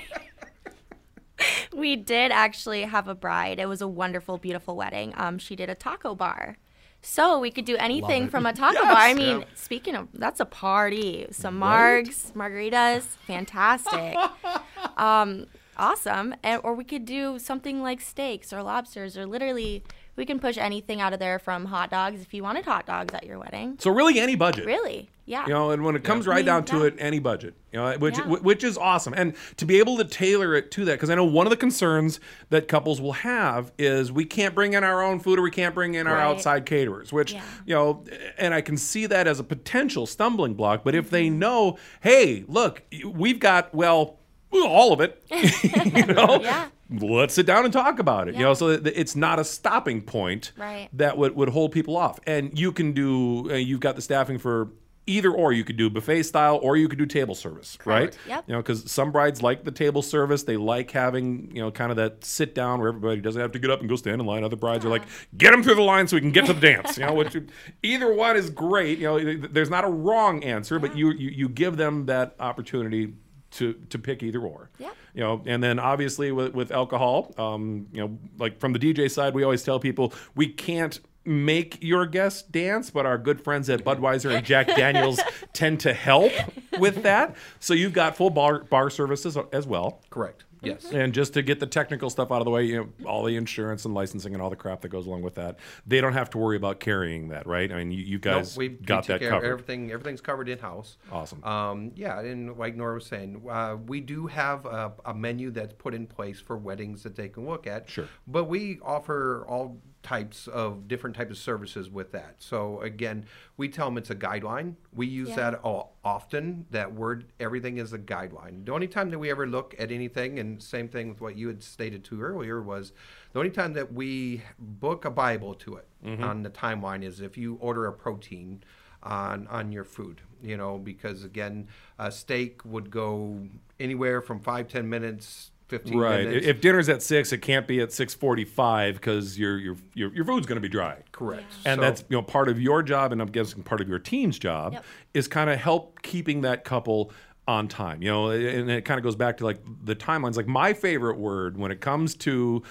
[1.73, 3.59] we did actually have a bride.
[3.61, 5.13] It was a wonderful, beautiful wedding.
[5.17, 6.57] Um, she did a taco bar.
[7.01, 8.93] So we could do anything from a taco bar.
[8.93, 11.27] I mean, speaking of, that's a party.
[11.31, 14.17] Some margs, margaritas, fantastic.
[14.97, 15.47] um,
[15.77, 16.35] awesome.
[16.43, 19.85] And, or we could do something like steaks or lobsters or literally,
[20.19, 23.14] we can push anything out of there from hot dogs if you wanted hot dogs
[23.14, 23.77] at your wedding.
[23.79, 24.66] So really, any budget.
[24.66, 25.09] Really?
[25.25, 25.47] Yeah.
[25.47, 26.85] You know, and when it comes right I mean, down to yeah.
[26.85, 28.25] it, any budget, you know, which Yeah.
[28.25, 31.14] wh- which is awesome, and to be able to tailor it to that, because I
[31.14, 32.19] know one of the concerns
[32.51, 35.75] that couples will have is we can't bring in our own food or we can't
[35.75, 36.25] bring in our Right.
[36.25, 37.43] outside caterers, which Yeah.
[37.66, 38.05] you know,
[38.39, 40.83] and I can see that as a potential stumbling block.
[40.83, 41.39] But if they Mm-hmm.
[41.39, 44.16] know, hey, look, we've got well,
[44.51, 45.23] all of it,
[45.95, 46.69] you know, Yeah.
[46.91, 48.34] Let's sit down and talk about it.
[48.34, 50.89] You know, so it's not a stopping point Right.
[50.95, 52.18] that would, would hold people off.
[52.26, 54.70] And you can do, uh, you've got the staffing for
[55.07, 55.53] either or.
[55.55, 58.16] You could do buffet style or you could do table service, right?
[58.26, 58.45] Yep.
[58.47, 60.43] You know, because some brides like the table service.
[60.43, 63.59] They like having, you know, kind of that sit down where everybody doesn't have to
[63.59, 64.45] get up and go stand in line.
[64.45, 65.05] Other brides are like,
[65.36, 66.99] get them through the line so we can get to the dance.
[66.99, 67.34] You know, which
[67.82, 68.99] either one is great.
[68.99, 73.14] You know, there's not a wrong answer, but you, you you give them that opportunity
[73.53, 74.71] to to pick either or.
[74.79, 74.91] Yeah.
[75.15, 79.11] You know, and then obviously with, with alcohol, um, you know, like from the DJ
[79.11, 83.69] side, we always tell people we can't make your guests dance, but our good friends
[83.69, 85.21] at Budweiser and Jack Daniels
[85.53, 86.33] tend to help
[86.79, 87.37] with that.
[87.61, 90.01] So you've got full bar bar services as well.
[90.11, 90.45] correct.
[90.63, 90.91] Yes.
[90.93, 93.37] And just to get the technical stuff out of the way, you know, all the
[93.37, 96.31] insurance and licensing and all the crap that goes along with that, they don't have
[96.31, 97.71] to worry about carrying that, right?
[97.71, 99.47] I mean, you, you No, guys we got we that care covered.
[99.47, 100.97] Everything, everything's covered in house.
[101.13, 101.43] Awesome.
[101.45, 105.75] Um, yeah, and like Nora was saying, uh, we do have a, a menu that's
[105.75, 107.89] put in place for weddings that they can look at.
[107.89, 108.09] Sure.
[108.27, 112.37] But we offer all types of different types of services with that.
[112.39, 113.27] So again,
[113.57, 114.75] we tell them it's a guideline.
[114.93, 115.37] We use Yeah.
[115.37, 116.67] that all, often.
[116.71, 118.65] That word, everything is a guideline.
[118.65, 121.49] The only time that we ever look at anything, and same thing with what you
[121.49, 122.93] had stated to earlier, was
[123.33, 126.23] the only time that we book a Bible to it mm-hmm.
[126.23, 128.63] on the timeline is if you order a protein
[129.03, 130.21] on on your food.
[130.41, 131.67] You know, because again,
[131.99, 133.49] a steak would go
[133.81, 135.51] anywhere from five ten minutes.
[135.69, 136.25] 15 Right.
[136.27, 136.47] minutes.
[136.47, 140.25] If dinner's at six, it can't be at six forty-five because your your your your
[140.25, 140.97] food's going to be dry.
[141.12, 141.45] Correct.
[141.64, 143.99] And So- that's you know part of your job, and I'm guessing part of your
[143.99, 144.85] team's job Yep.
[145.14, 147.12] is kind of help keeping that couple
[147.47, 148.03] on time.
[148.03, 150.37] You know, and it kind of goes back to like the timelines.
[150.37, 152.62] Like my favorite word when it comes to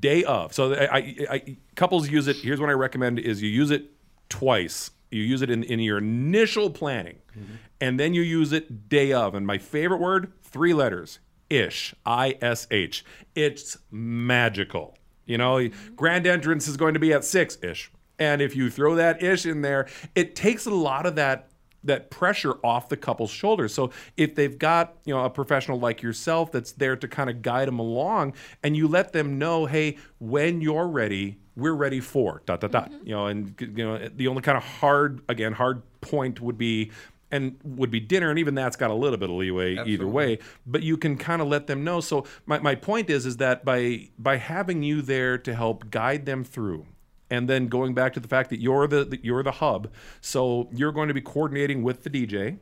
[0.00, 0.52] day of.
[0.52, 2.36] So I, I, I couples use it.
[2.36, 3.90] Here's what I recommend: is you use it
[4.28, 4.90] twice.
[5.10, 7.54] You use it in, in your initial planning, mm-hmm.
[7.80, 9.34] and then you use it day of.
[9.34, 11.18] And my favorite word, three letters:
[11.50, 11.94] ish.
[12.04, 13.04] I S H.
[13.34, 14.96] It's magical.
[15.26, 17.90] You know, grand entrance is going to be at six ish.
[18.18, 21.50] And if you throw that ish in there, it takes a lot of that
[21.84, 23.72] that pressure off the couple's shoulders.
[23.72, 27.40] So if they've got, you know, a professional like yourself that's there to kind of
[27.40, 28.34] guide them along
[28.64, 32.90] and you let them know, hey, when you're ready, we're ready for dot dot dot.
[32.90, 33.06] Mm-hmm.
[33.06, 36.90] You know, and you know, the only kind of hard again, hard point would be
[37.30, 40.38] and would be dinner and even that's got a little bit of leeway either way
[40.66, 42.00] but you can kind of let them know.
[42.00, 46.26] So my, my point is is that by by having you there to help guide
[46.26, 46.86] them through
[47.30, 50.68] and then going back to the fact that you're the, that you're the hub so
[50.72, 52.58] you're going to be coordinating with the dj you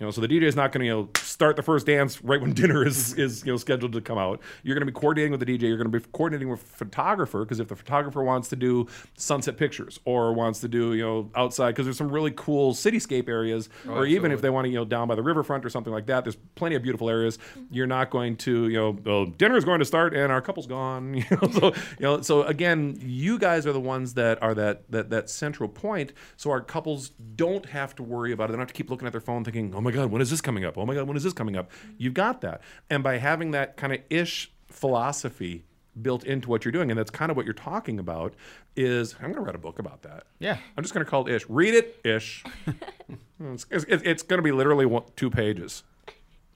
[0.00, 2.40] know so the dj is not going to you know start the first dance right
[2.40, 4.40] when dinner is is you know scheduled to come out.
[4.62, 5.62] You're going to be coordinating with the DJ.
[5.62, 8.86] You're going to be coordinating with photographer because if the photographer wants to do
[9.18, 13.28] sunset pictures or wants to do you know outside because there's some really cool cityscape
[13.28, 15.68] areas, oh, or even if they want to you know down by the riverfront or
[15.68, 16.24] something like that.
[16.24, 17.38] There's plenty of beautiful areas.
[17.70, 20.66] You're not going to you know oh, dinner is going to start and our couple's
[20.66, 20.96] gone.
[21.26, 21.66] You know, so
[21.98, 25.68] you know so again, you guys are the ones that are that that that central
[25.68, 26.12] point.
[26.36, 28.48] So our couples don't have to worry about it.
[28.48, 30.30] They don't have to keep looking at their phone thinking, oh my god, when is
[30.30, 30.78] this coming up?
[30.78, 31.70] Oh my god, when is this coming up?
[31.98, 35.64] You've got that, and by having that kind of ish philosophy
[36.00, 38.34] built into what you're doing, and that's kind of what you're talking about.
[38.76, 40.24] Is I'm going to write a book about that.
[40.38, 40.58] Yeah.
[40.76, 41.48] I'm just going to call it ish.
[41.48, 42.44] Read it, ish.
[43.40, 45.82] it's it's, it's going to be literally one, two pages.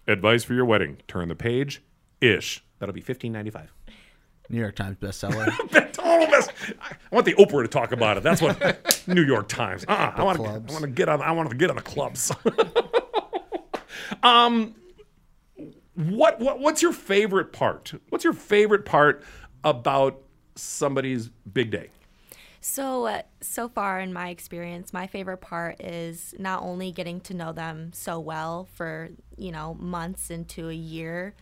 [0.07, 1.83] Advice for your wedding: Turn the page,
[2.21, 2.63] ish.
[2.79, 3.73] That'll be fifteen ninety five.
[4.51, 5.47] New York Times bestseller.
[5.93, 6.49] Total mess.
[6.81, 8.23] I want the Oprah to talk about it.
[8.23, 9.85] That's what New York Times.
[9.87, 10.45] Uh, I want to.
[10.45, 11.23] I want to get on.
[11.23, 12.33] I want to get on the clubs.
[14.23, 14.75] Um,
[15.95, 17.93] what what what's your favorite part?
[18.09, 19.23] What's your favorite part
[19.65, 20.21] about
[20.55, 21.91] somebody's big day?
[22.63, 27.35] So, uh, so far in my experience, my favorite part is not only getting to
[27.35, 29.09] know them so well for,
[29.39, 31.35] you know, months into a year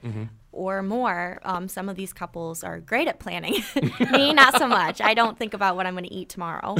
[0.59, 1.39] or more.
[1.45, 3.63] Um, some of these couples are great at planning.
[4.11, 5.01] Me, not so much.
[5.01, 6.77] I don't think about what I'm going to eat tomorrow.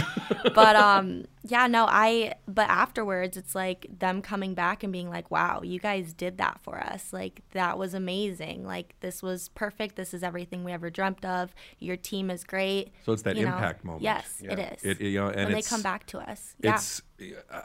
[0.53, 5.31] But um, yeah, no, I, but afterwards, it's like them coming back and being like,
[5.31, 7.13] wow, you guys did that for us.
[7.13, 8.67] Like, that was amazing.
[8.67, 9.95] Like, this was perfect.
[9.95, 11.55] This is everything we ever dreamt of.
[11.79, 12.91] Your team is great.
[13.07, 13.55] So it's that you know?
[13.55, 14.03] impact moment.
[14.03, 14.83] Yes, it is.
[14.83, 16.57] It, it, you know, and when they come back to us.
[16.61, 16.75] Yeah.
[16.75, 17.01] It's.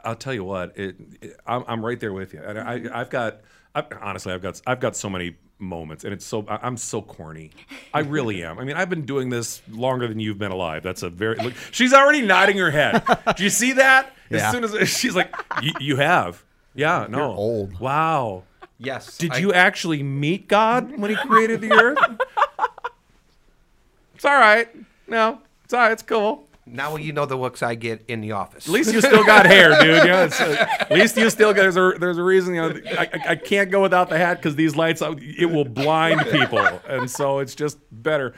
[0.04, 0.78] I'll tell you what.
[0.78, 0.96] It.
[1.20, 2.40] it- I'm, I'm right there with you.
[2.40, 3.40] And I, I've got.
[3.74, 4.60] I, honestly, I've got.
[4.66, 6.44] I've got so many moments, and it's so.
[6.48, 7.50] I- I'm so corny.
[7.92, 8.58] I really am.
[8.58, 10.82] I mean, I've been doing this longer than you've been alive.
[10.82, 11.36] That's a very.
[11.36, 13.02] Look, she's already nodding her head.
[13.36, 14.12] Do you see that?
[14.30, 14.50] As Yeah.
[14.52, 16.42] soon as she's like, "You- "You have."
[16.74, 17.06] Yeah.
[17.08, 17.32] No.
[17.34, 17.78] old.
[17.80, 18.44] Wow.
[18.78, 19.18] Yes.
[19.18, 21.98] Did I- you actually meet God when He created the earth?
[24.14, 24.68] it's all right.
[25.08, 25.92] No, it's all right.
[25.92, 26.46] It's cool.
[26.66, 28.66] Now you know the looks I get in the office.
[28.66, 29.98] At least you still got hair, dude.
[30.04, 31.60] You know, it's, uh, at least you still got.
[31.62, 32.54] There's a there's a reason.
[32.54, 35.66] You know, I, I- can't go without the hat because these lights uh, it will
[35.66, 36.58] blind people,
[36.88, 38.34] and so it's just better.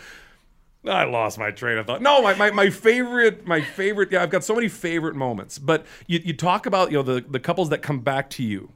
[0.84, 2.00] I lost my train of thought.
[2.02, 4.10] No, my, my, my favorite my favorite.
[4.12, 5.58] Yeah, I've got so many favorite moments.
[5.58, 8.72] But you, you talk about you know the the couples that come back to you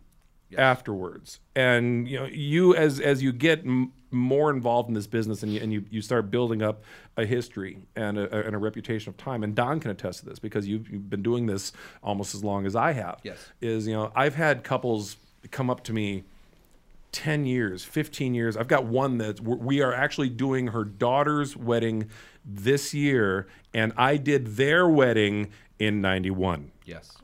[0.58, 5.42] afterwards, and you know you as as you get m- more involved in this business
[5.42, 6.82] and you, and you, you start building up
[7.16, 9.42] a history and a, and a reputation of time.
[9.42, 12.66] And Don can attest to this because you've, you've been doing this almost as long
[12.66, 13.20] as I have.
[13.22, 13.38] Yes.
[13.60, 15.16] Is you know I've had couples
[15.50, 16.24] come up to me
[17.12, 18.56] 10 years, 15 years.
[18.56, 22.08] I've got one that we are actually doing her daughter's wedding
[22.44, 26.70] this year, and I did their wedding in 91.
[26.84, 27.16] Yes.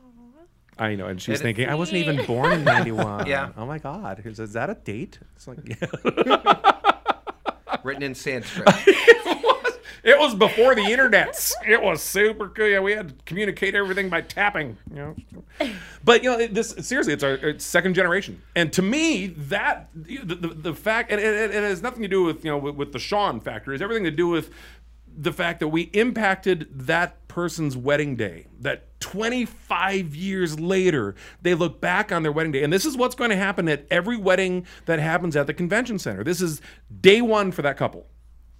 [0.79, 3.27] I know, and she's thinking, I wasn't even born in 91.
[3.27, 3.51] Yeah.
[3.57, 4.22] Oh my God.
[4.24, 5.18] Is, is that a date?
[5.35, 6.72] It's like, yeah.
[7.83, 8.68] Written in Sanskrit.
[10.07, 11.51] It was before the internets.
[11.66, 12.68] It was super cool.
[12.68, 14.77] Yeah, we had to communicate everything by tapping.
[14.95, 15.16] You know,
[16.05, 20.18] but you know, this seriously, it's our it's second generation, and to me, that the,
[20.18, 22.93] the, the fact, and it, it has nothing to do with you know with, with
[22.93, 23.74] the Sean factor.
[23.74, 24.51] It's everything to do with
[25.16, 28.46] the fact that we impacted that person's wedding day.
[28.60, 33.14] That 25 years later, they look back on their wedding day, and this is what's
[33.14, 36.24] going to happen at every wedding that happens at the convention center.
[36.24, 36.60] This is
[37.00, 38.06] day one for that couple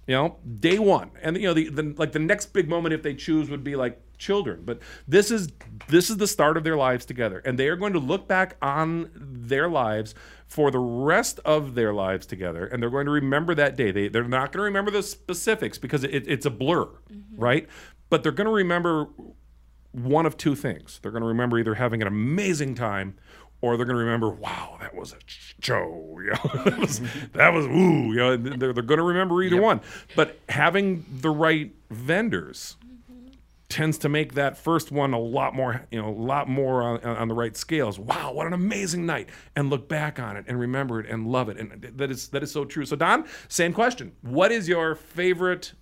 [0.07, 3.03] you know day one and you know the, the like the next big moment if
[3.03, 5.49] they choose would be like children but this is
[5.89, 8.55] this is the start of their lives together and they are going to look back
[8.61, 10.15] on their lives
[10.47, 14.07] for the rest of their lives together and they're going to remember that day they,
[14.07, 17.19] they're not going to remember the specifics because it, it's a blur mm-hmm.
[17.37, 17.67] right
[18.09, 19.07] but they're going to remember
[19.91, 20.99] one of two things.
[21.01, 23.15] They're going to remember either having an amazing time
[23.61, 26.03] or they're going to remember, wow, that was a show.
[26.27, 27.01] You know, that was,
[27.33, 28.11] that was ooh.
[28.11, 29.81] You know, they're, they're going to remember either one.
[30.15, 32.96] But having the right vendors mm-hmm.
[33.69, 37.03] Tends to make that first one a lot more, you know, a lot more on,
[37.03, 37.99] on the right scales.
[37.99, 39.29] Wow, what an amazing night!
[39.55, 41.57] And look back on it and remember it and love it.
[41.57, 42.85] And that is that is so true.
[42.85, 44.13] So Don, same question.
[44.21, 45.73] What is your favorite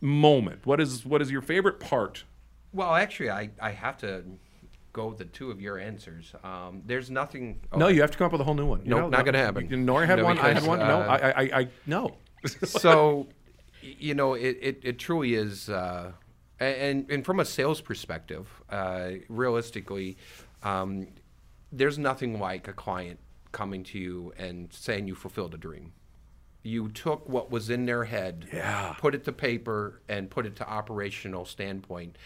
[0.00, 0.66] moment?
[0.66, 2.24] What is what is your favorite part
[2.72, 4.24] Well, actually, I, I have to
[4.92, 6.34] go with the two of your answers.
[6.44, 7.60] Um, there's nothing.
[7.74, 8.82] No, you have to come up with a whole new one.
[8.84, 9.84] No, Nope, not no, gonna happen.
[9.86, 10.38] Nora had No, one.
[10.38, 10.78] I had because, one.
[10.80, 12.16] no, uh, I, I, I, no.
[12.64, 13.28] so
[13.82, 16.12] you know it, it, it truly is uh,
[16.60, 20.16] and and from a sales perspective uh, realistically
[20.62, 21.06] um,
[21.72, 23.18] there's nothing like a client
[23.52, 25.92] coming to you and saying you fulfilled a dream
[26.62, 28.94] you took what was in their head Yeah.
[28.98, 32.16] put it to paper and put it to operational standpoint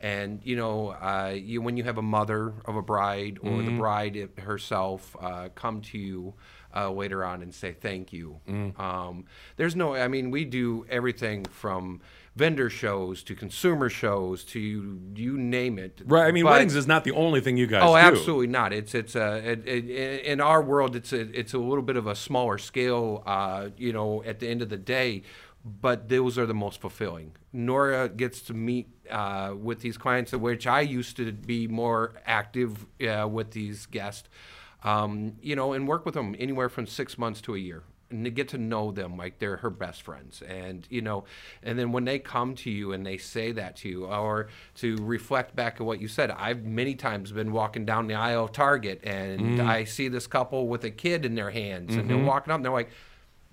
[0.00, 3.66] And you know, uh, you, when you have a mother of a bride or Mm-hmm.
[3.66, 6.34] the bride herself uh, come to you
[6.74, 8.40] uh, later on and say thank you.
[8.48, 8.76] Mm.
[8.80, 9.26] Um,
[9.58, 12.00] there's no, I mean, we do everything from
[12.34, 16.00] vendor shows to consumer shows to you you name it.
[16.06, 16.26] Right.
[16.26, 17.96] I mean, But- weddings is not the only thing you guys Oh, do.
[17.98, 18.72] absolutely not.
[18.72, 20.96] It's it's a it, it, in our world.
[20.96, 23.22] It's a it's a little bit of a smaller scale.
[23.26, 25.22] Uh, you know, at the end of the day,
[25.64, 27.32] but those are the most fulfilling.
[27.52, 32.14] Nora gets to meet uh, with these clients, of which I used to be more
[32.24, 34.28] active uh, with these guests.
[34.84, 38.48] Um, you know, and work with them anywhere from six months to a year get
[38.48, 41.24] to know them like they're her best friends and you know
[41.62, 44.96] and then when they come to you and they say that to you or to
[45.00, 48.52] reflect back at what you said i've many times been walking down the aisle of
[48.52, 49.66] target and Mm.
[49.66, 52.64] i see this couple with a kid in their hands and they're walking up and
[52.64, 52.90] they're like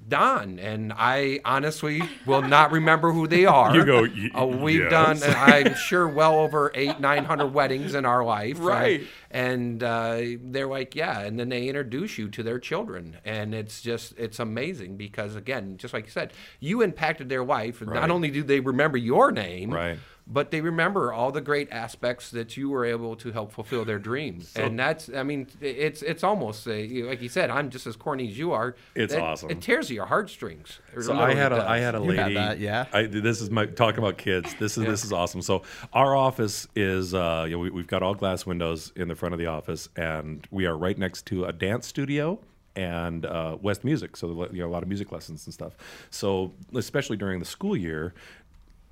[0.07, 3.75] Don and I honestly will not remember who they are.
[3.75, 4.89] You go, "Y- Uh, we've yes."
[5.21, 8.59] done, I'm sure, well over eight, nine hundred weddings in our life.
[8.59, 9.01] uh, Right.
[9.29, 13.81] and uh, they're like, yeah, and then they introduce you to their children, and it's
[13.81, 17.81] just it's amazing because again, just like you said, you impacted their life.
[17.85, 17.99] Right.
[17.99, 19.99] Not only do they remember your name, Right.
[20.31, 23.97] But they remember all the great aspects that you were able to help fulfill their
[23.97, 24.53] dreams.
[24.55, 28.27] and that's, I mean, it's it's almost a, like you said, I'm just as corny
[28.29, 28.75] as you are.
[28.95, 29.49] It's That- awesome.
[29.49, 30.79] It tears your heartstrings.
[30.95, 31.65] It So I had a does.
[31.65, 32.35] I had a You had lady.
[32.35, 32.85] that, yeah.
[32.93, 34.53] I, this is my talking about kids.
[34.59, 35.41] This is this is awesome.
[35.41, 35.63] So
[35.93, 39.33] our office is uh, you know, we, we've got all glass windows in the front
[39.33, 42.39] of the office, and we are right next to a dance studio
[42.75, 44.15] and uh, West Music.
[44.15, 45.75] So you know a lot of music lessons and stuff.
[46.11, 48.13] So especially during the school year.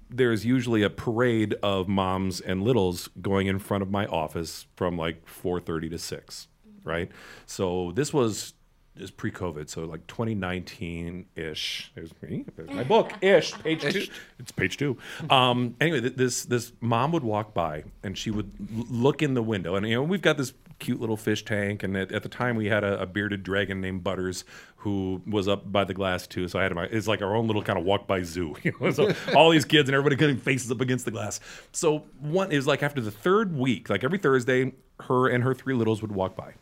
[0.10, 4.98] There's usually a parade of moms and littles going in front of my office from
[4.98, 6.48] like 4:30 to 6,
[6.84, 7.12] right?
[7.46, 8.54] So this was
[9.00, 11.92] is pre-COVID, so like 2019-ish.
[11.96, 14.08] There's me, there's my book, ish, page two.
[14.40, 14.98] It's page two.
[15.30, 19.34] Um, anyway, th- this this mom would walk by and she would l- look in
[19.34, 22.24] the window, and you know we've got this cute little fish tank, and at, at
[22.24, 24.44] the time we had a, a bearded dragon named Butters
[24.88, 26.48] who was up by the glass too.
[26.48, 28.56] So I had my it's like our own little kind of walk by zoo.
[28.94, 31.42] So all these kids and everybody getting faces up against the glass.
[31.74, 34.72] So one is like after the third week, like every Thursday,
[35.02, 36.54] her and her three littles would walk by.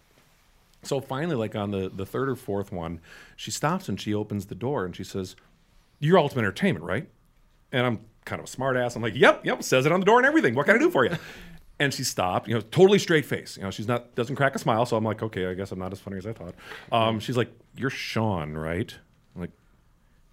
[0.82, 3.00] So finally, like on the, the third or fourth one,
[3.36, 5.36] she stops and she opens the door and she says,
[6.00, 7.08] You're Ultimate Entertainment, right?
[7.72, 8.96] And I'm kind of a smart ass.
[8.96, 10.56] I'm like, Yep, yep, says it on the door and everything.
[10.56, 11.16] What can I do for you?
[11.78, 13.58] And she stopped, you know, totally straight face.
[13.58, 14.86] You know, she's not doesn't crack a smile.
[14.86, 16.56] So I'm like, okay, I guess I'm not as funny as I thought.
[16.92, 18.94] Um, she's like, You're Sean, right?
[19.36, 19.52] I'm like,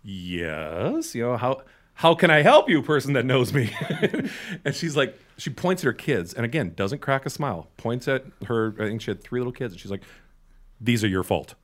[0.03, 1.14] Yes.
[1.14, 1.62] You know, how
[1.95, 3.74] how can I help you, person that knows me?
[4.64, 7.68] and she's like, she points at her kids, and again, doesn't crack a smile.
[7.76, 8.74] Points at her.
[8.78, 10.03] I think she had three little kids, and she's like,
[10.80, 11.55] "These are your fault."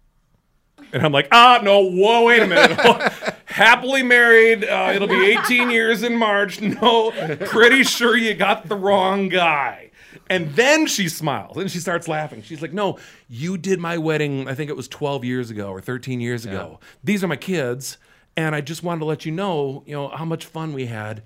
[0.93, 2.79] And I'm like, ah, no, whoa, wait a minute.
[3.47, 4.65] Happily married.
[4.65, 6.61] Uh, it'll be 18 years in March.
[6.61, 7.11] No,
[7.47, 9.91] pretty sure you got the wrong guy.
[10.31, 12.43] And then she smiles and she starts laughing.
[12.43, 12.99] She's like, no,
[13.29, 16.81] you did my wedding, I think it was 12 years ago or 13 years ago.
[17.03, 17.99] These are my kids.
[18.37, 21.23] And I just wanted to let you know, you know, how much fun we had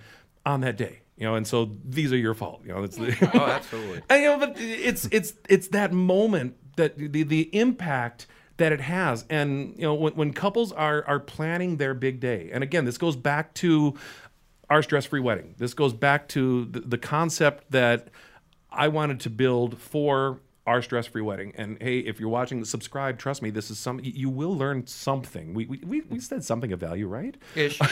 [0.47, 1.01] on that day.
[1.17, 2.63] You know, and so these are your fault.
[2.65, 4.03] You know, it's the, Oh, absolutely.
[4.11, 8.27] and, you know, but it's it's it's that moment that the the impact
[8.63, 12.51] that it has, and you know, when, when couples are are planning their big day,
[12.53, 13.95] and again, this goes back to
[14.71, 15.55] our stress-free wedding.
[15.59, 18.09] This goes back to the, the concept that
[18.71, 21.53] I wanted to build for our stress-free wedding.
[21.57, 23.19] And hey, if you're watching, subscribe.
[23.19, 25.55] Trust me, this is some you- will learn something.
[25.55, 27.37] We we we, said something of value, right?
[27.57, 27.81] Ish.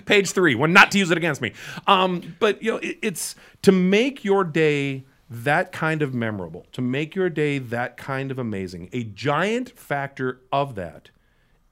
[0.04, 1.52] page three when not to use it against me
[1.88, 5.02] um, but you know it, it's to make your day
[5.32, 10.40] that kind of memorable to make your day that kind of amazing a giant factor
[10.52, 11.10] of that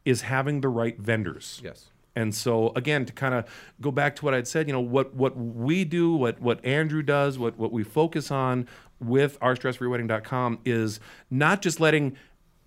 [0.05, 1.87] is having the right vendors Yes.
[2.15, 3.45] and so again to kind of
[3.81, 7.03] go back to what i'd said you know what what we do what what andrew
[7.03, 8.69] does what what we focus on
[9.01, 11.01] with our stressfreewedding.com is
[11.31, 12.17] not just letting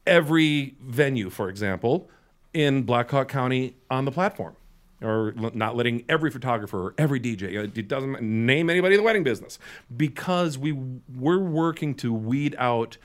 [0.05, 2.09] every venue for example
[2.53, 4.55] in Black Hawk County on the platform
[5.01, 8.99] or l- not letting every photographer or every DJ, uh, it doesn't name anybody in
[8.99, 9.59] the wedding business,
[9.95, 12.97] because we we're working to weed out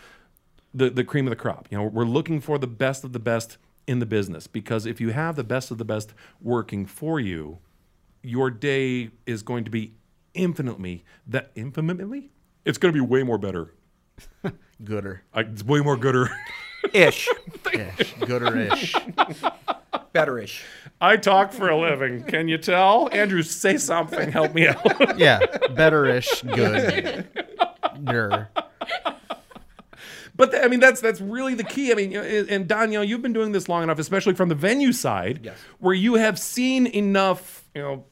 [0.74, 1.68] the the cream of the crop.
[1.70, 5.00] You know, we're looking for the best of the best in the business because if
[5.00, 7.58] you have the best of the best working for you,
[8.22, 9.94] your day is going to be
[10.34, 12.30] infinitely that infinitely.
[12.64, 13.72] It's going to be way more better.
[14.84, 15.22] Gooder.
[15.32, 16.30] I, it's way more gooder.
[16.92, 17.28] Ish.
[17.72, 18.14] Ish.
[18.14, 18.94] Gooder-ish.
[20.12, 20.64] Better-ish.
[21.00, 22.22] I talk for a living.
[22.24, 23.08] Can you tell?
[23.12, 24.30] Andrew, say something.
[24.32, 25.18] Help me out.
[25.18, 25.40] Yeah.
[25.74, 26.42] Better-ish.
[26.42, 27.28] Good.
[28.04, 28.48] Der.
[30.36, 31.90] But th- I mean, that's that's really the key.
[31.92, 34.50] I mean, and and Don, you know, you've been doing this long enough, especially from
[34.50, 35.56] the venue side, Yes.
[35.78, 38.04] where you have seen enough, you know,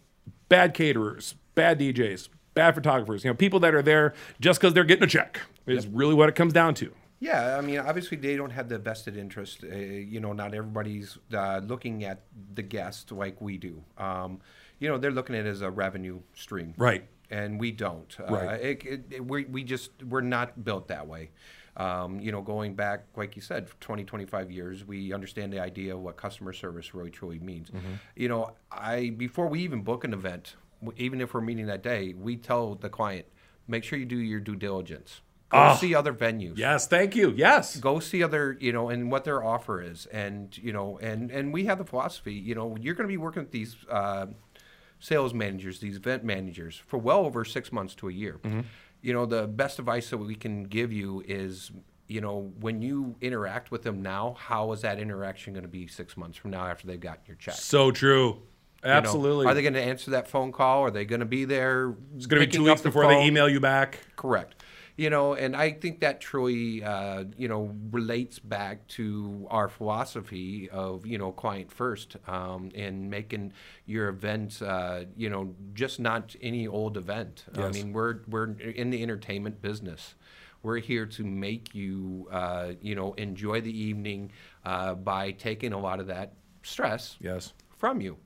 [0.48, 4.84] bad caterers, bad DJs, bad photographers, you know, people that are there just because they're
[4.84, 6.90] getting a check is really what it comes down to.
[7.24, 9.64] Yeah, I mean, obviously they don't have the vested interest.
[9.64, 12.20] Uh, you know, not everybody's uh, looking at
[12.54, 13.82] the guest like we do.
[13.96, 14.40] Um,
[14.78, 17.06] you know, they're looking at it as a revenue stream, Right.
[17.30, 18.14] And we don't.
[18.18, 18.48] Right.
[18.48, 21.30] Uh, it, it, it- we we just we're not built that way.
[21.78, 25.94] Um, you know, going back, like you said, 20, 25 years, we understand the idea
[25.96, 27.70] of what customer service really truly means.
[27.70, 27.94] Mm-hmm.
[28.14, 30.56] You know, I before we even book an event,
[30.96, 33.24] even if we're meeting that day, we tell the client,
[33.66, 35.22] make sure you do your due diligence.
[35.54, 35.74] Go Ah.
[35.76, 37.32] see other venues Yes, thank you.
[37.36, 37.76] Yes.
[37.76, 41.52] go see other you know and what their offer is and you know and and
[41.52, 44.26] we have the philosophy you know you're going to be working with these uh,
[44.98, 48.40] sales managers these event managers for well over six months to a year
[49.02, 51.70] you know the best advice that we can give you is
[52.08, 55.86] you know when you interact with them now how is that interaction going to be
[55.86, 58.42] six months from now after they've gotten your check So true.
[58.82, 59.46] You know, Absolutely.
[59.46, 62.26] are they going to answer that phone call are they going to be there it's
[62.26, 63.98] going to be two weeks the before they email you back.
[64.16, 64.62] Correct.
[64.96, 70.70] You know, and I think that truly, uh, you know, relates back to our philosophy
[70.70, 73.52] of, you know, client first um, and making
[73.86, 77.44] your event, uh, you know, just not any old event.
[77.56, 80.14] I mean, we're, we're in the entertainment business.
[80.62, 84.30] We're here to make you, uh, you know, enjoy the evening
[84.64, 87.52] uh, by taking a lot of that stress Yes.
[87.76, 88.16] from you.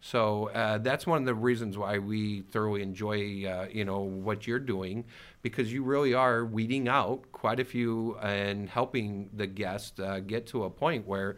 [0.00, 4.46] So uh, that's one of the reasons why we thoroughly enjoy, uh, you know, what
[4.46, 5.04] you're doing,
[5.42, 10.46] because you really are weeding out quite a few and helping the guest uh, get
[10.48, 11.36] to a point where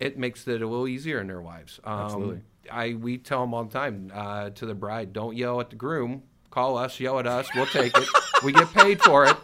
[0.00, 1.80] it makes it a little easier in their lives.
[1.84, 2.40] Um, Absolutely.
[2.70, 5.76] I we tell them all the time uh, to the bride, don't yell at the
[5.76, 6.22] groom.
[6.50, 7.48] Call us, yell at us.
[7.54, 8.08] We'll take it.
[8.44, 9.36] we get paid for it.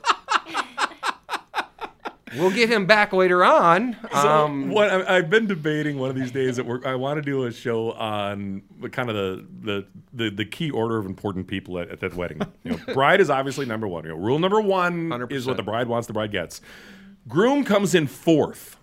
[2.37, 3.97] We'll get him back later on.
[4.13, 7.17] So Um, what I, I've been debating one of these days that we're, I want
[7.19, 11.07] to do a show on the kind of the, the the the key order of
[11.07, 12.41] important people at, at that wedding.
[12.65, 14.05] You know, bride is obviously number one.
[14.05, 16.61] You know, rule number one is what the bride wants, the bride gets.
[17.27, 18.77] Groom comes in fourth.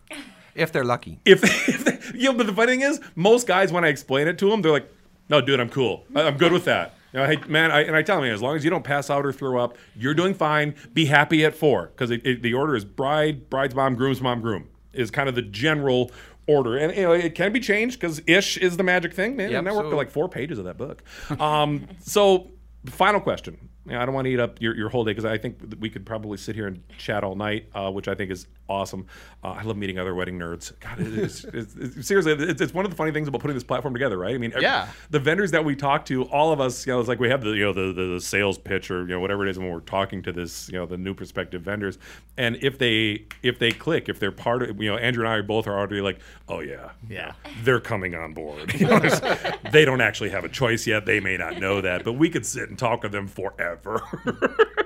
[0.55, 1.19] if they're lucky.
[1.25, 4.27] If, if they, you know, but the funny thing is, most guys when I explain
[4.27, 4.91] it to them, they're like,
[5.29, 6.03] "No, dude, I'm cool.
[6.15, 8.41] I- I'm good with that." You know, hey, man, I, and I tell them, as
[8.41, 10.75] long as you don't pass out or throw up, you're doing fine.
[10.93, 15.11] Be happy at four because the order is bride, bride's mom, groom's mom, groom is
[15.11, 16.11] kind of the general
[16.45, 19.37] order, and you know it can be changed because ish is the magic thing.
[19.37, 21.03] Man, Yep, and I worked so- like four pages of that book.
[21.39, 22.51] Um, so,
[22.85, 23.69] final question.
[23.85, 25.57] You know, I don't want to eat up your, your whole day because I think
[25.79, 29.05] we could probably sit here and chat all night, uh, which I think is awesome.
[29.43, 30.71] Uh, I love meeting other wedding nerds.
[30.79, 33.55] God, it is, it's, it's, seriously, it's, it's one of the funny things about putting
[33.55, 34.33] this platform together, right?
[34.33, 34.87] I mean, every- Yeah.
[35.11, 37.43] the vendors that we talk to, all of us, you know, it's like we have
[37.43, 39.69] the you know the, the, the sales pitch or you know whatever it is when
[39.71, 41.97] we're talking to this you know the new prospective vendors,
[42.37, 45.41] and if they if they click, if they're part of you know Andrew and I
[45.41, 47.33] both are already like, oh yeah, Yeah.
[47.63, 48.73] they're coming on board.
[48.85, 48.99] You know,
[49.71, 51.05] they don't actually have a choice yet.
[51.05, 54.01] They may not know that, but we could sit and talk to them forever.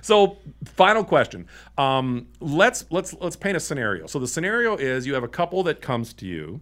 [0.00, 1.46] so, final question.
[1.78, 4.06] Um, let's let's let's paint a scenario.
[4.06, 6.60] So the scenario is you have a couple that comes to you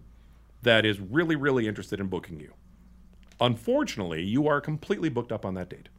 [0.63, 2.53] that is really really interested in booking you.
[3.39, 5.89] Unfortunately, you are completely booked up on that date.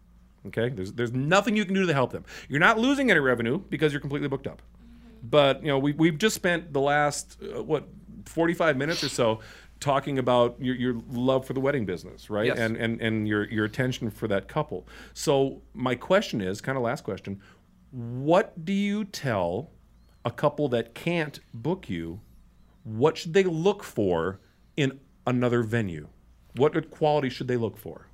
[0.46, 2.24] Okay, there's there's nothing you can do to help them.
[2.48, 4.62] You're not losing any revenue because you're completely booked up.
[5.22, 7.88] But you know, we we've just spent the last uh, what
[8.26, 9.40] 45 minutes or so
[9.80, 12.46] talking about your, your love for the wedding business, right?
[12.46, 12.58] Yes.
[12.58, 14.86] And and and your your attention for that couple.
[15.14, 17.40] So my question is, kind of last question,
[17.90, 19.70] what do you tell
[20.24, 22.20] a couple that can't book you?
[22.84, 24.40] What should they look for
[24.76, 26.08] in another venue?
[26.56, 28.06] What quality should they look for?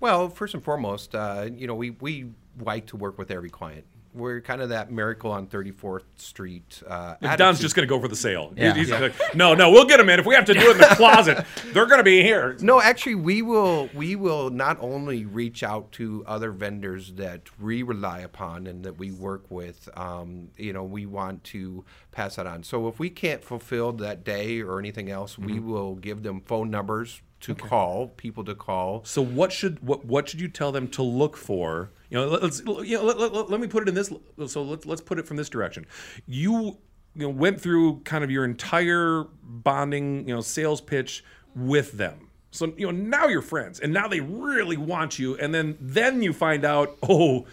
[0.00, 3.84] Well, first and foremost, uh, you know, we, we like to work with every client.
[4.12, 6.82] We're kind of that miracle on 34th Street.
[6.86, 8.52] Uh, Don's just going to go for the sale.
[8.56, 8.74] Yeah.
[8.74, 10.18] He's like, no, no, we'll get them in.
[10.18, 12.56] If we have to do it in the closet, they're going to be here.
[12.60, 17.82] No, actually, we will we will not only reach out to other vendors that we
[17.82, 19.88] rely upon and that we work with.
[19.96, 22.62] Um, you know, we want to pass that on.
[22.64, 25.70] So if we can't fulfill that day or anything else, we Mm-hmm.
[25.70, 29.02] will give them phone numbers to call, people to call.
[29.04, 31.90] So what should what what should you tell them to look for?
[32.10, 34.12] You know, let's you know, let, let, let- let me put it in this.
[34.46, 35.86] So let's let's put it from this direction.
[36.26, 36.78] You
[37.14, 41.24] you know went through kind of your entire bonding you know sales pitch
[41.54, 42.28] with them.
[42.50, 46.22] So you know now you're friends, and now they really want you, and then then
[46.22, 47.46] you find out oh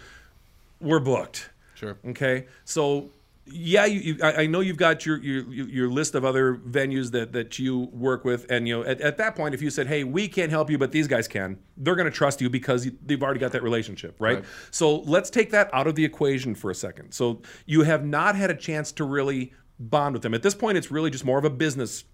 [0.80, 1.50] we're booked.
[1.74, 1.96] Sure.
[2.08, 2.46] Okay.
[2.64, 3.10] So
[3.50, 7.10] yeah, you, you, I, I know you've got your, your your list of other venues
[7.12, 9.86] that that you work with, and you know at, at that point, if you said,
[9.86, 12.88] "Hey, we can't help you, but these guys can," they're going to trust you because
[13.04, 14.36] they've already got that relationship, right?
[14.36, 14.44] Right.
[14.70, 17.12] So let's take that out of the equation for a second.
[17.12, 20.78] So you have not had a chance to really bond with them at this point.
[20.78, 22.04] It's really just more of a business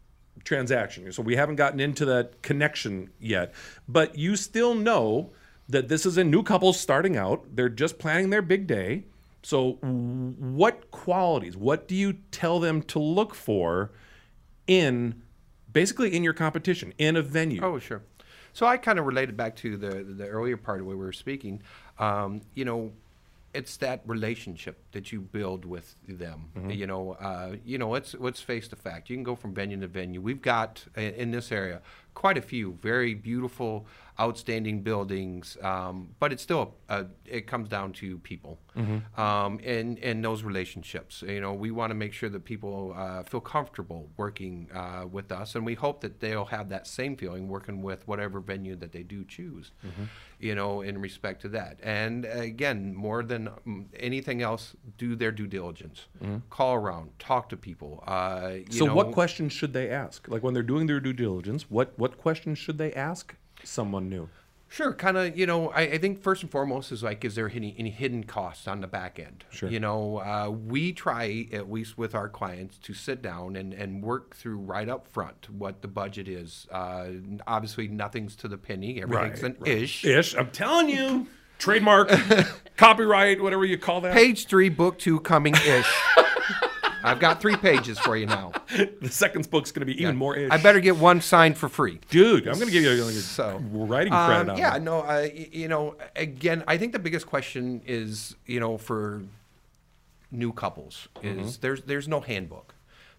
[0.45, 1.11] transaction.
[1.13, 3.55] So we haven't gotten into that connection yet,
[3.89, 5.33] but you still know
[5.69, 7.45] that this is a new couple starting out.
[7.55, 9.05] They're just planning their big day.
[9.45, 13.93] So, what qualities, what do you tell them to look for
[14.67, 15.23] in
[15.71, 17.63] basically in your competition, in a venue?
[17.63, 18.03] Oh, sure.
[18.55, 21.13] So I kind of related back to the the earlier part of where we were
[21.13, 21.61] speaking.
[21.99, 22.93] Um, you know,
[23.53, 26.51] it's that relationship that you build with them.
[26.71, 29.11] You know, uh, you know, let's let's face the fact.
[29.11, 30.23] You can go from venue to venue.
[30.23, 31.83] We've got in this area
[32.15, 33.87] quite a few very beautiful,
[34.21, 38.59] outstanding buildings, um, but it's still uh, it comes down to people
[39.17, 41.23] um, and and those relationships.
[41.23, 45.33] You know, we want to make sure that people uh, feel comfortable working uh, with
[45.33, 48.93] us, and we hope that they'll have that same feeling working with whatever venue that
[48.93, 49.73] they do choose.
[50.39, 55.33] You know, in respect to that, and again, more than um, anything else, do their
[55.33, 56.07] due diligence.
[56.51, 58.05] Call around, talk to people.
[58.07, 60.29] Uh, you so, know, what questions should they ask?
[60.29, 63.35] Like when they're doing their due diligence, what what questions should they ask
[63.67, 64.29] someone new?
[64.75, 65.39] Sure, kind of.
[65.39, 68.25] You know, I, I think first and foremost is like, is there any, any hidden
[68.25, 69.45] costs on the back end?
[69.51, 69.69] Sure.
[69.69, 74.03] You know, uh, we try at least with our clients to sit down and, and
[74.03, 76.67] work through right up front what the budget is.
[76.73, 77.11] Uh,
[77.47, 79.01] obviously, nothing's to the penny.
[79.01, 80.05] Everything's an ish.
[80.05, 80.35] Ish.
[80.35, 81.29] I'm telling you.
[81.57, 82.11] Trademark,
[82.77, 84.13] copyright, whatever you call that.
[84.13, 85.95] Page three, book two, coming ish.
[87.05, 88.53] I've got three pages for you now.
[89.01, 90.51] The second book's going to be even more ish.
[90.51, 92.01] I better get one signed for free.
[92.11, 94.83] Dude, I'm going to give you like a So, writing credit Um, yeah, that.
[94.83, 99.23] no, uh, you know, again, I think the biggest question is, you know, for
[100.31, 101.49] new couples is Mm-hmm.
[101.61, 102.74] there's there's no handbook.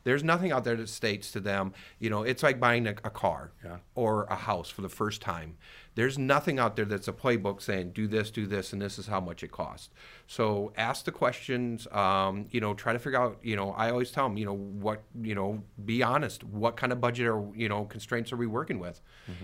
[0.05, 3.09] There's nothing out there that states to them, you know, it's like buying a, a
[3.09, 3.77] car Yeah.
[3.95, 5.57] or a house for the first time.
[5.95, 9.07] There's nothing out there that's a playbook saying do this, do this, and this is
[9.07, 9.89] how much it costs.
[10.27, 11.87] So ask the questions.
[11.91, 13.39] Um, you know, try to figure out.
[13.41, 16.43] You know, I always tell them, you know, what you know, be honest.
[16.43, 19.01] What kind of budget or you know constraints are we working with?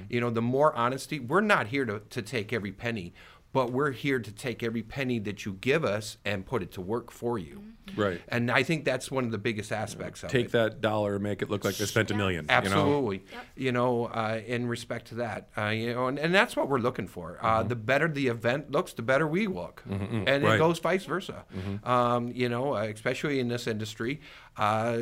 [0.09, 1.20] You know, the more honesty.
[1.20, 3.14] We're not here to to take every penny,
[3.54, 6.82] but we're here to take every penny that you give us and put it to
[6.82, 7.62] work for you.
[7.97, 8.22] Right.
[8.30, 10.43] And I think that's one of the biggest aspects of Take it.
[10.43, 12.45] Take that dollar and make it look like they spent a million.
[12.45, 12.54] you know?
[12.56, 13.26] Absolutely.
[13.58, 16.78] You know, uh, in respect to that, uh, you know, and, and that's what we're
[16.80, 17.38] looking for.
[17.41, 20.16] Uh, The better the event looks, the better we look, and Mm-hmm.
[20.16, 20.28] Right.
[20.41, 20.45] Mm-hmm.
[20.47, 21.43] it goes vice versa.
[21.84, 24.22] Um, you know, uh, especially in this industry,
[24.56, 24.99] uh,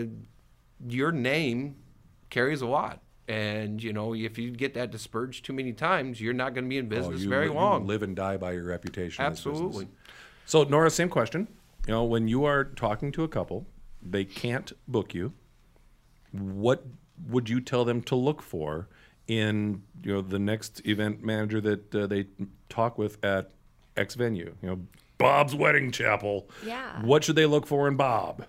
[0.88, 1.76] your name
[2.32, 3.04] carries a lot.
[3.30, 6.70] And you know, if you get that dispersed too many times, you're not going to
[6.70, 7.86] be in Oh, business you, very li- you long.
[7.88, 9.24] live and die by your reputation.
[9.24, 9.56] in this business.
[9.62, 9.88] Absolutely.
[10.46, 11.48] So, Nora, same question.
[11.88, 13.68] You know, when you are talking to a couple,
[14.02, 15.34] they can't book you.
[16.32, 16.86] What
[17.28, 18.88] would you tell them to look for
[19.28, 22.26] in you know the next event manager that uh, they
[22.68, 23.52] talk with at
[23.96, 24.56] X venue?
[24.64, 24.80] You know,
[25.20, 26.50] Bob's Wedding Chapel.
[26.66, 27.02] Yeah.
[27.04, 28.46] What should they look for in Bob?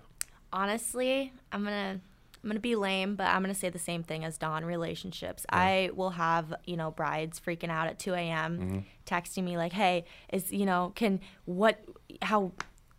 [0.53, 2.01] honestly, I'm gonna
[2.43, 5.45] I'm gonna be lame, but I'm gonna say the same thing as Don relationships.
[5.49, 8.57] I will have you know brides freaking out at 2 a.m.
[8.59, 8.79] Mm-hmm.
[9.05, 11.79] texting me like, "Hey, is you know can what
[12.21, 12.51] how."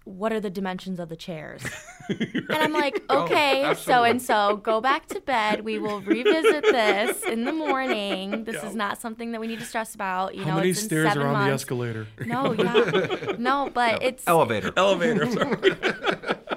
[0.05, 1.62] What are the dimensions of the chairs?
[2.09, 4.11] And I'm like, okay, so Oh, absolutely.
[4.11, 5.61] and so, go back to bed.
[5.61, 8.43] We will revisit this in the morning.
[8.43, 10.34] This is not something that we need to stress about.
[10.34, 11.55] You know, it's in seven months.
[11.62, 12.09] escalator?
[12.26, 14.72] No, yeah, no, but it's Elevator.
[14.76, 15.26] Elevator.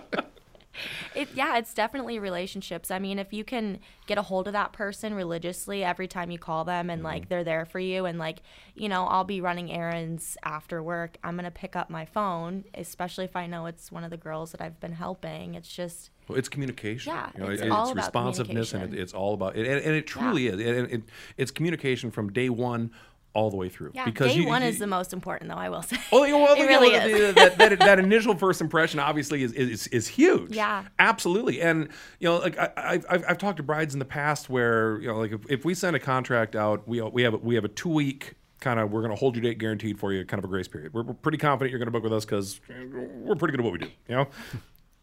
[1.15, 2.91] It, yeah, it's definitely relationships.
[2.91, 6.37] I mean, if you can get a hold of that person religiously every time you
[6.37, 7.05] call them and Mm-hmm.
[7.05, 8.39] like they're there for you and like,
[8.75, 11.17] you know, I'll be running errands after work.
[11.23, 14.17] I'm going to pick up my phone, especially if I know it's one of the
[14.17, 15.55] girls that I've been helping.
[15.55, 17.13] It's just Well, it's communication.
[17.13, 19.81] Yeah, you know, it's it- all about responsiveness, and it, it's all about it, and,
[19.81, 20.53] and it truly is.
[20.55, 21.03] And it,
[21.37, 22.91] it's communication from day one
[23.35, 23.91] all the way through.
[23.93, 25.97] yeah, because day you- one you- is the most important though, I will say.
[26.11, 27.35] Oh, know, well, it really is.
[27.35, 30.55] That, that, that initial first impression obviously is, is is huge.
[30.55, 30.85] Yeah.
[30.97, 31.61] absolutely.
[31.61, 34.99] And you know, like I, I've, I've I've talked to brides in the past where
[35.01, 37.55] you know, like if, if we send a contract out, we we have a, we
[37.55, 40.25] have a two week kind of we're going to hold your date guaranteed for you,
[40.25, 40.91] kind of a grace period.
[40.93, 43.63] We're, we're pretty confident you're going to book with us because we're pretty good at
[43.63, 43.89] what we do.
[44.07, 44.27] You know.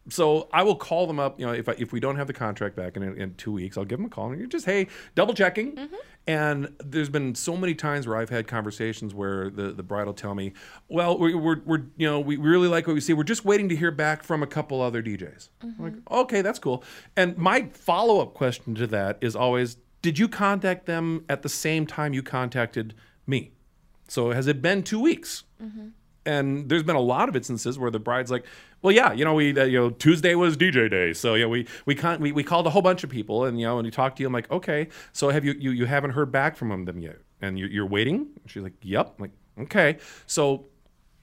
[0.09, 1.39] So I will call them up.
[1.39, 3.79] You know, if I, if we don't have the contract back in, in two weeks,
[3.79, 5.77] I'll give them a call and you're just hey, double checking.
[5.77, 5.95] Mm-hmm.
[6.27, 10.15] And there's been so many times where I've had conversations where the, the bride will
[10.15, 10.53] tell me,
[10.89, 13.13] well, we, we're, we're you know we really like what we see.
[13.13, 15.49] We're just waiting to hear back from a couple other DJs.
[15.63, 15.85] I'm mm-hmm.
[15.85, 16.83] like, okay, that's cool.
[17.17, 21.49] And my follow up question to that is always, did you contact them at the
[21.49, 22.95] same time you contacted
[23.27, 23.53] me?
[24.09, 25.45] So has it been two weeks?
[25.63, 25.89] Mm-hmm.
[26.25, 28.45] And there's been a lot of instances where the bride's like,
[28.81, 31.67] "Well, yeah, you know, we uh, you know Tuesday was DJ day, so yeah, we
[31.87, 33.91] we con- we we called a whole bunch of people, and you know, and you
[33.91, 34.27] talked to you.
[34.27, 37.59] I'm like, okay, so have you you you haven't heard back from them yet, and
[37.59, 38.29] you're, you're waiting?
[38.47, 39.15] She's like, yep.
[39.19, 40.67] I'm like, okay, so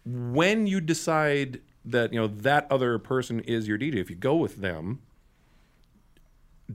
[0.06, 4.36] when you decide that you know that other person is your DJ, if you go
[4.36, 5.02] with them.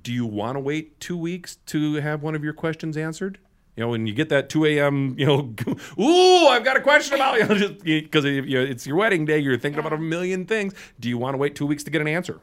[0.03, 3.39] Do you want to wait two weeks to have one of your questions answered?
[3.77, 5.55] You know, when you get that 2 a.m., you know,
[6.01, 9.25] ooh, I've got a question about you know, just because you know, it's your wedding
[9.25, 10.75] day, you're thinking about a million things.
[11.01, 12.41] Do you want to wait two weeks to get an answer?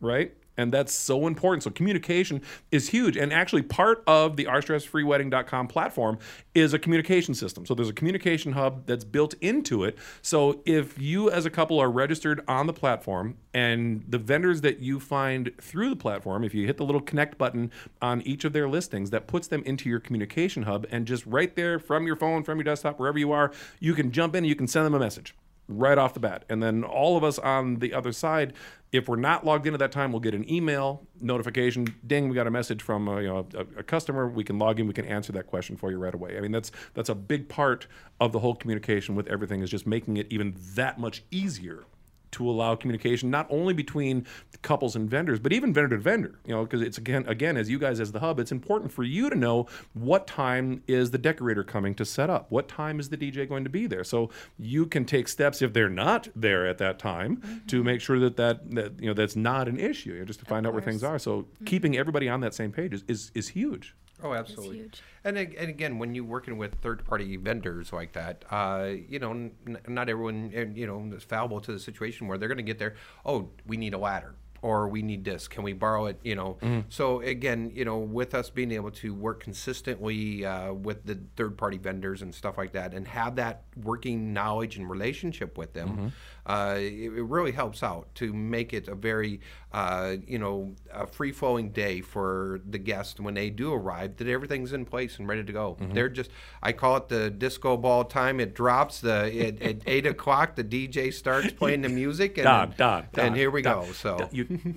[0.00, 0.32] Right?
[0.56, 1.62] And that's so important.
[1.62, 3.16] So communication is huge.
[3.16, 6.18] And actually, part of the rstressfreewedding.com platform
[6.54, 7.64] is a communication system.
[7.64, 9.96] So there's a communication hub that's built into it.
[10.22, 14.80] So if you as a couple are registered on the platform and the vendors that
[14.80, 17.70] you find through the platform, if you hit the little connect button
[18.02, 20.86] on each of their listings, that puts them into your communication hub.
[20.90, 24.12] And just right there from your phone, from your desktop, wherever you are, you can
[24.12, 25.34] jump in and you can send them a message
[25.70, 26.44] right off the bat.
[26.48, 28.52] And then all of us on the other side,
[28.92, 31.94] if we're not logged in at that time, we'll get an email notification.
[32.06, 34.28] Ding, we got a message from uh, you know a, a, customer.
[34.28, 34.86] We can log in.
[34.86, 36.36] We can answer that question for you right away.
[36.36, 37.86] I mean, that's that's a big part
[38.20, 41.84] of the whole communication with everything is just making it even that much easier
[42.32, 44.26] to allow communication not only between
[44.62, 47.70] couples and vendors but even vendor to vendor you know because it's again again as
[47.70, 51.18] you guys as the hub it's important for you to know what time is the
[51.18, 52.50] decorator coming to set up?
[52.50, 54.04] What time is the dj going to be there?
[54.04, 57.66] So you can take steps if they're not there at that time mm-hmm.
[57.66, 60.40] to make sure that, that that you know that's not an issue you know, just
[60.40, 61.18] to find out where things are.
[61.18, 61.64] So mm-hmm.
[61.64, 64.90] keeping everybody on that same page is is, is huge Oh, absolutely.
[65.24, 69.78] And, and again, when you're working with third-party vendors like that, uh, you know, n-
[69.88, 72.94] not everyone, you know, is fallible to the situation where they're going to get there.
[73.24, 76.58] Oh, we need a ladder or we need this can we borrow it you know
[76.60, 76.84] mm.
[76.88, 81.56] so again you know with us being able to work consistently uh, with the third
[81.56, 85.88] party vendors and stuff like that and have that working knowledge and relationship with them
[85.88, 86.08] mm-hmm.
[86.46, 89.40] uh, it, it, really helps out to make it a very
[89.72, 94.26] uh, you know a free flowing day for the guests when they do arrive that
[94.26, 95.94] everything's in place and ready to go mm-hmm.
[95.94, 96.30] they're just
[96.62, 100.64] i call it the disco ball time it drops the it, at eight o'clock the
[100.64, 104.28] dj starts playing the music and, Don, Don, Don, and here we Don, go so
[104.32, 104.76] you,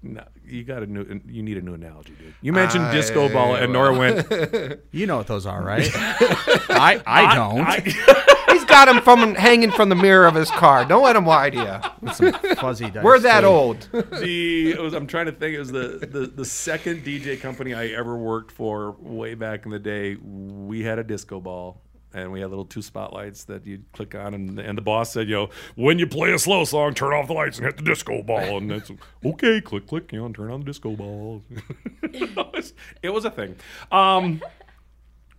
[0.00, 1.20] no, you got a new.
[1.26, 2.32] You need a new analogy, dude.
[2.40, 4.80] You mentioned I, disco ball, and Nora went.
[4.92, 5.90] You know what those are, right?
[5.94, 7.60] I I don't.
[7.60, 7.96] I, He's
[8.68, 10.84] got him from hanging from the mirror of his car.
[10.84, 11.56] Don't let him lie to
[12.04, 12.12] you.
[12.12, 12.90] some fuzzy.
[12.90, 13.88] Dice We're that old.
[13.92, 15.54] The was, I'm trying to think.
[15.54, 19.70] It was the, the the second DJ company I ever worked for way back in
[19.70, 20.16] the day.
[20.16, 21.82] We had a disco ball
[22.14, 25.28] and we had little two spotlights that you'd click on, and, and the boss said,
[25.28, 27.82] "You know, when you play a slow song, turn off the lights and hit the
[27.82, 28.90] disco ball." And it's
[29.24, 31.42] okay, click, click, you know, and turn on the disco ball.
[32.02, 33.56] it was a thing.
[33.92, 34.42] Um,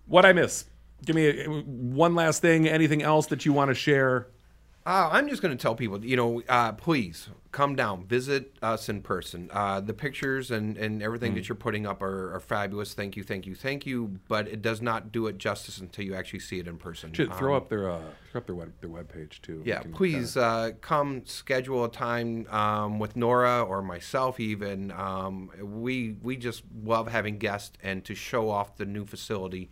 [0.07, 0.65] what I miss?
[1.05, 2.67] Give me a, one last thing.
[2.67, 4.27] Anything else that you want to share?
[4.85, 8.89] Uh, I'm just going to tell people, you know, uh, please come down, visit us
[8.89, 9.49] in person.
[9.51, 11.35] Uh, the pictures and, and everything mm.
[11.35, 12.93] that you're putting up are, are, fabulous.
[12.93, 14.19] Thank you, thank you, thank you.
[14.27, 17.13] But it does not do it justice until you actually see it in person.
[17.13, 19.61] Should um, throw up their uh, throw up their web their webpage too.
[19.65, 24.39] Yeah, please uh, come schedule a time um, with Nora or myself.
[24.39, 29.69] Even um, we we just love having guests and to show off the new facility.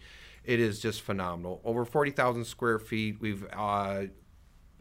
[0.47, 1.61] It is just phenomenal.
[1.63, 3.17] Over forty thousand square feet.
[3.19, 4.05] We've uh,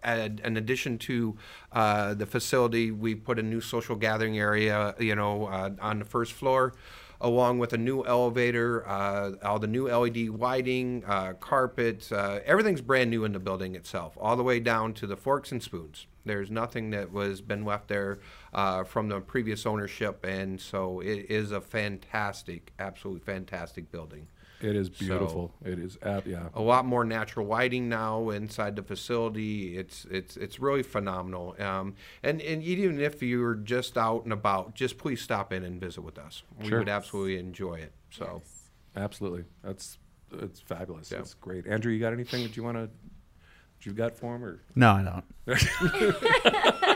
[0.04, 1.36] in addition to
[1.72, 6.04] uh, the facility, we put a new social gathering area, you know, uh, on the
[6.04, 6.74] first floor,
[7.20, 12.80] along with a new elevator, uh, all the new LED lighting, uh, carpet, uh, everything's
[12.80, 16.06] brand new in the building itself, all the way down to the forks and spoons.
[16.24, 18.18] There's nothing that was been left there
[18.52, 24.28] uh, from the previous ownership, and so it is a fantastic, absolutely fantastic building.
[24.60, 25.52] It is beautiful.
[25.62, 26.48] So, it is, ab- yeah.
[26.54, 29.76] A lot more natural lighting now inside the facility.
[29.76, 31.54] It's it's it's really phenomenal.
[31.58, 35.80] Um, and and even if you're just out and about, just please stop in and
[35.80, 36.42] visit with us.
[36.60, 36.78] We sure.
[36.78, 37.92] would absolutely enjoy it.
[38.10, 38.70] So, yes.
[38.96, 39.98] absolutely, that's
[40.32, 41.10] it's fabulous.
[41.10, 41.18] Yeah.
[41.18, 41.66] That's great.
[41.66, 42.82] Andrew, you got anything that you want to?
[42.82, 44.90] That you've got for him or no?
[44.90, 46.86] I don't.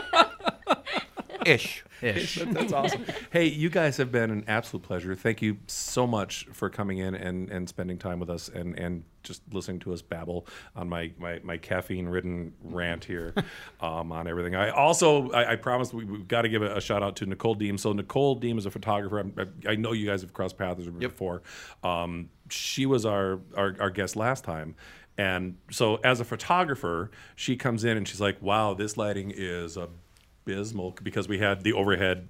[1.45, 1.83] Ish.
[2.01, 2.35] Ish.
[2.35, 3.05] That, that's awesome.
[3.31, 5.15] hey, you guys have been an absolute pleasure.
[5.15, 9.03] Thank you so much for coming in and, and spending time with us and, and
[9.23, 13.33] just listening to us babble on my, my, my caffeine ridden rant here
[13.81, 14.55] um, on everything.
[14.55, 17.25] I also, I, I promised we, have got to give a, a, shout out to
[17.25, 17.77] Nicole Deem.
[17.77, 19.31] So, Nicole Deem is a photographer.
[19.37, 20.99] I, I know you guys have crossed paths yep.
[20.99, 21.43] before.
[21.83, 24.75] Um, she was our, our, our guest last time.
[25.17, 29.77] And so, as a photographer, she comes in and she's like, "Wow, this lighting is
[29.77, 29.89] a
[30.45, 32.29] abysmal because we had the overhead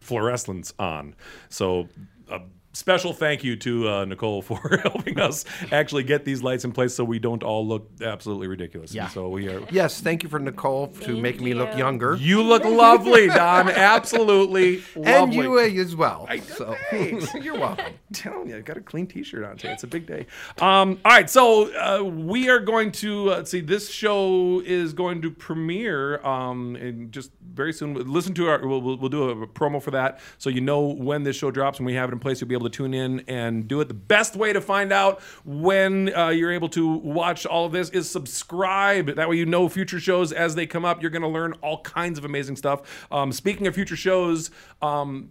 [0.00, 1.14] fluorescents on.
[1.48, 1.88] So
[2.30, 2.40] a
[2.74, 6.94] special thank you to uh, Nicole for helping us actually get these lights in place
[6.94, 8.92] so we don't all look absolutely ridiculous.
[8.92, 9.04] Yeah.
[9.04, 9.62] And so we are.
[9.70, 12.16] Yes, thank you for Nicole to Thank make me look younger.
[12.16, 13.70] You look lovely, Don.
[13.70, 15.12] Absolutely lovely.
[15.12, 16.26] and you uh, as well.
[16.28, 16.76] I, so.
[16.90, 17.32] thanks.
[17.42, 17.86] You're welcome.
[17.86, 19.72] I'm telling you, I got a clean T-shirt on today.
[19.72, 20.26] It's a big day.
[20.60, 23.60] Um, all right, so uh, we are going to uh, see.
[23.60, 27.94] This show is going to premiere um, in just very soon.
[28.12, 28.66] Listen to our.
[28.66, 31.78] We'll, we'll, we'll do a promo for that, so you know when this show drops
[31.78, 32.40] and we have it in place.
[32.40, 33.88] You'll be able able to tune in and do it.
[33.88, 37.90] The best way to find out when uh, you're able to watch all of this
[37.90, 39.14] is subscribe.
[39.14, 41.02] That way, you know future shows as they come up.
[41.02, 43.06] You're going to learn all kinds of amazing stuff.
[43.10, 44.50] Um, speaking of future shows,
[44.80, 45.30] um,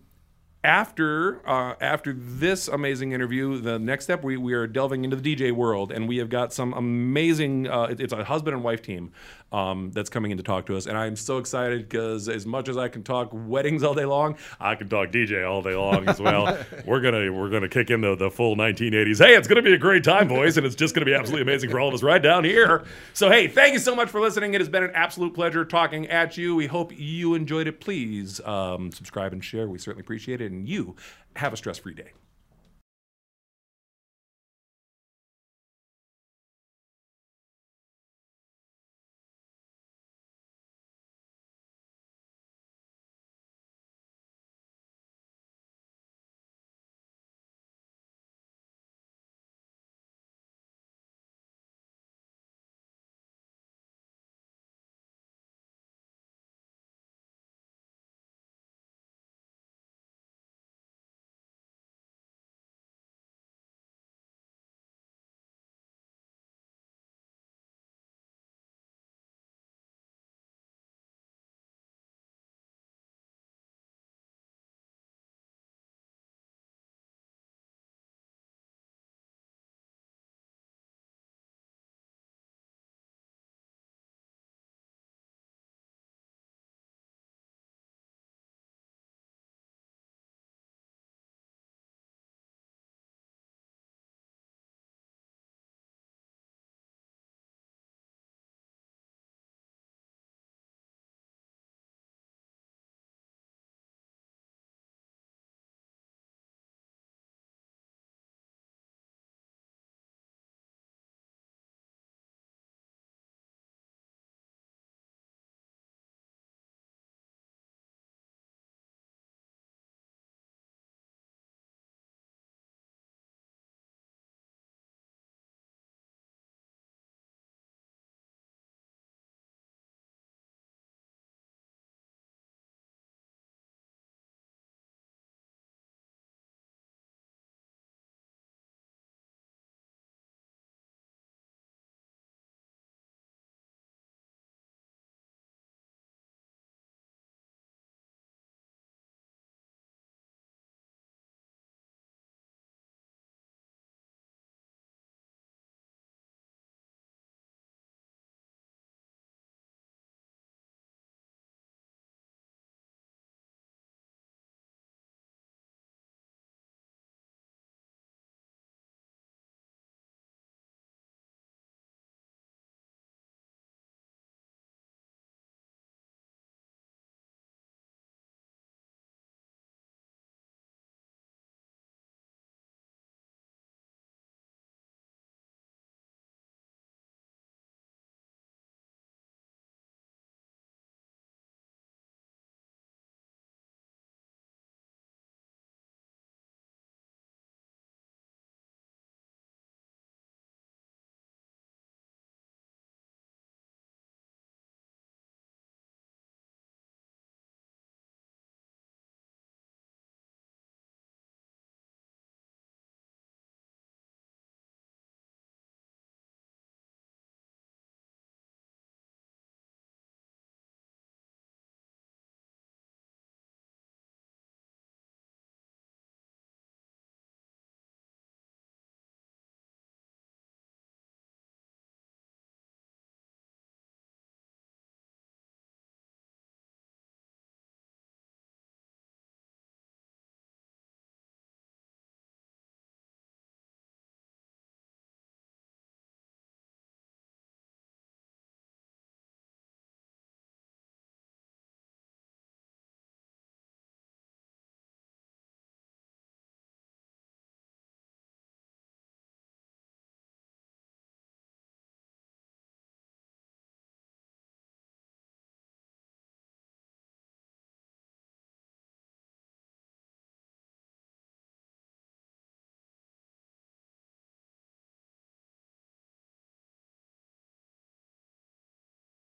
[0.63, 5.35] after uh, after this amazing interview, the next step we, we are delving into the
[5.35, 7.67] DJ world, and we have got some amazing.
[7.67, 9.11] Uh, it- it's a husband and wife team
[9.51, 12.67] um, that's coming in to talk to us, and I'm so excited because as much
[12.69, 16.07] as I can talk weddings all day long, I can talk DJ all day long
[16.09, 16.57] as well.
[16.85, 19.23] we're gonna we're gonna kick into the full 1980s.
[19.23, 21.69] Hey, it's gonna be a great time, boys, and it's just gonna be absolutely amazing
[21.69, 22.83] for all of us right down here.
[23.13, 24.53] So hey, thank you so much for listening.
[24.53, 26.55] It has been an absolute pleasure talking at you.
[26.55, 27.79] We hope you enjoyed it.
[27.79, 29.67] Please um, subscribe and share.
[29.67, 30.95] We certainly appreciate it, and you
[31.35, 32.11] have a stress free day.